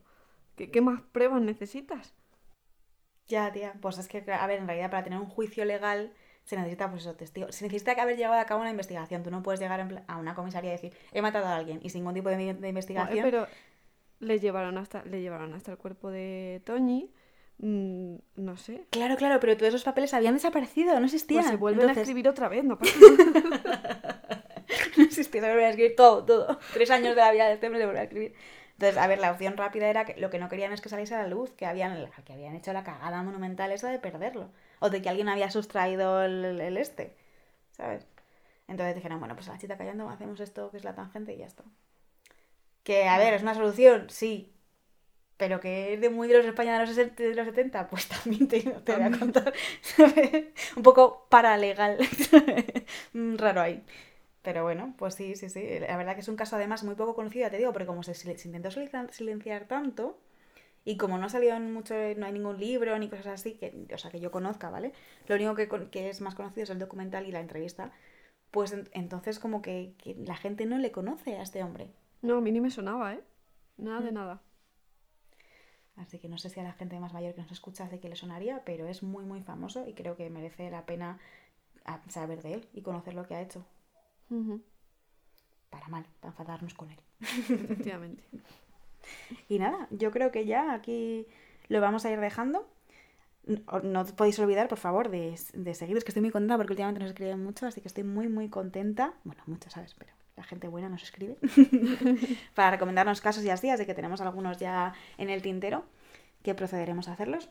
[0.54, 2.14] ¿Qué, ¿Qué más pruebas necesitas?
[3.26, 6.12] Ya, tía, pues es que, a ver, en realidad para tener un juicio legal
[6.44, 7.50] se necesita, pues eso, testigo.
[7.50, 9.24] Se necesita que haber llevado a cabo una investigación.
[9.24, 12.02] Tú no puedes llegar a una comisaría y decir, he matado a alguien y sin
[12.02, 13.24] ningún tipo de, investigación.
[13.24, 13.48] pero
[14.20, 17.12] le llevaron hasta, le llevaron hasta el cuerpo de Toñi.
[17.58, 18.86] mm, no sé.
[18.90, 21.42] Claro, claro, pero todos esos papeles habían desaparecido, no existían.
[21.42, 24.22] Pues se vuelven a escribir otra vez, no pasa nada.
[24.96, 26.58] no existía, se volvía a escribir todo, todo.
[26.72, 28.34] Tres años de la vida de este hombre de volver a escribir.
[28.72, 31.14] Entonces, a ver, la opción rápida era que lo que no querían es que saliese
[31.14, 34.50] a la luz, que habían, que habían hecho la cagada monumental esa de perderlo.
[34.80, 37.16] O de que alguien había sustraído el, el este,
[37.72, 38.06] ¿sabes?
[38.68, 41.38] Entonces dijeron, bueno, pues a la chita callando hacemos esto que es la tangente y
[41.38, 41.64] ya está.
[42.86, 44.52] Que, a ver, es una solución, sí.
[45.38, 48.08] Pero que es de muy de los España de los, 60 de los 70, pues
[48.14, 49.52] también te, te voy a contar.
[50.76, 51.98] Un poco paralegal.
[53.14, 53.82] Mm, Raro ahí.
[54.42, 55.62] Pero bueno, pues sí, sí, sí.
[55.80, 58.02] La verdad que es un caso además muy poco conocido, ya te digo, porque como
[58.04, 58.12] se,
[58.46, 60.18] intentó silen- silenciar tanto,
[60.84, 63.98] y como no salió en mucho, no hay ningún libro ni cosas así, que, o
[63.98, 64.92] sea, que yo conozca, ¿vale?
[65.28, 67.92] Lo único que, que es más conocido es el documental y la entrevista.
[68.50, 71.88] Pues en- entonces como que, que la gente no le conoce a este hombre.
[72.22, 73.20] No, a mí ni me sonaba, ¿eh?
[73.76, 74.04] Nada Mm.
[74.04, 74.42] de nada.
[75.96, 78.08] Así que no sé si a la gente más mayor que nos escucha hace que
[78.08, 81.18] le sonaría, pero es muy, muy famoso y creo que merece la pena
[81.84, 83.64] a- saber de él y conocer lo que ha hecho.
[85.70, 86.98] Para mal, para enfadarnos con él.
[87.20, 88.22] Efectivamente.
[89.48, 91.26] Y nada, yo creo que ya aquí
[91.68, 92.68] lo vamos a ir dejando.
[93.44, 95.96] No, no os podéis olvidar, por favor, de, de seguir.
[95.96, 98.48] Es que estoy muy contenta porque últimamente nos escriben mucho, así que estoy muy, muy
[98.48, 99.14] contenta.
[99.24, 99.94] Bueno, mucho, ¿sabes?
[99.94, 101.36] Pero la gente buena nos escribe.
[102.54, 105.84] Para recomendarnos casos y así, así que tenemos algunos ya en el tintero
[106.42, 107.48] que procederemos a hacerlos.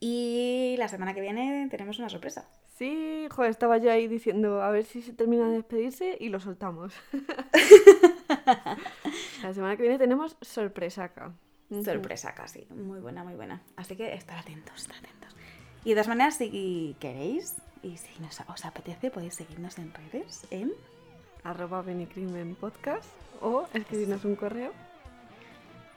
[0.00, 2.48] Y la semana que viene tenemos una sorpresa.
[2.76, 6.40] Sí, joder, estaba yo ahí diciendo a ver si se termina de despedirse y lo
[6.40, 6.94] soltamos.
[9.42, 11.32] La semana que viene tenemos sorpresa acá.
[11.84, 12.66] Sorpresa casi.
[12.70, 13.62] Muy buena, muy buena.
[13.76, 15.36] Así que estar atentos, estar atentos.
[15.84, 20.46] Y de todas maneras, si queréis y si nos, os apetece, podéis seguirnos en redes
[20.50, 20.72] en
[21.44, 21.84] Arroba
[22.60, 23.08] Podcast
[23.40, 24.72] o escribirnos un correo.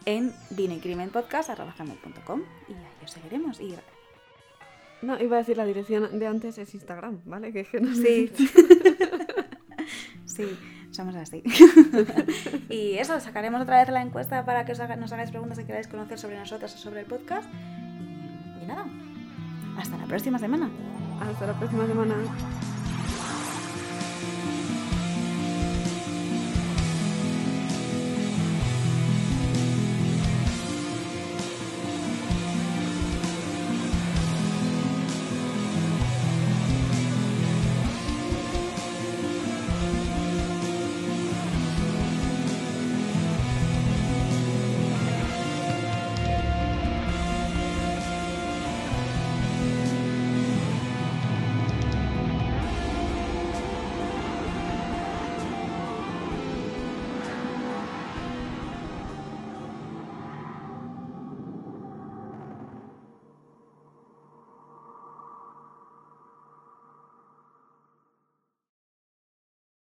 [0.06, 3.60] en vinecrimenpodcast.com y ahí os seguiremos.
[3.60, 3.76] Y
[5.02, 7.52] No, iba a decir la dirección de antes es Instagram, ¿vale?
[7.52, 8.32] Que es que no sí,
[10.26, 10.58] sí,
[10.92, 11.44] somos así.
[12.70, 15.66] y eso, sacaremos otra vez la encuesta para que os haga- nos hagáis preguntas que
[15.66, 17.48] queráis conocer sobre nosotros o sobre el podcast.
[18.62, 18.86] Y nada,
[19.78, 20.70] hasta la próxima semana.
[21.22, 22.16] Hasta la próxima semana.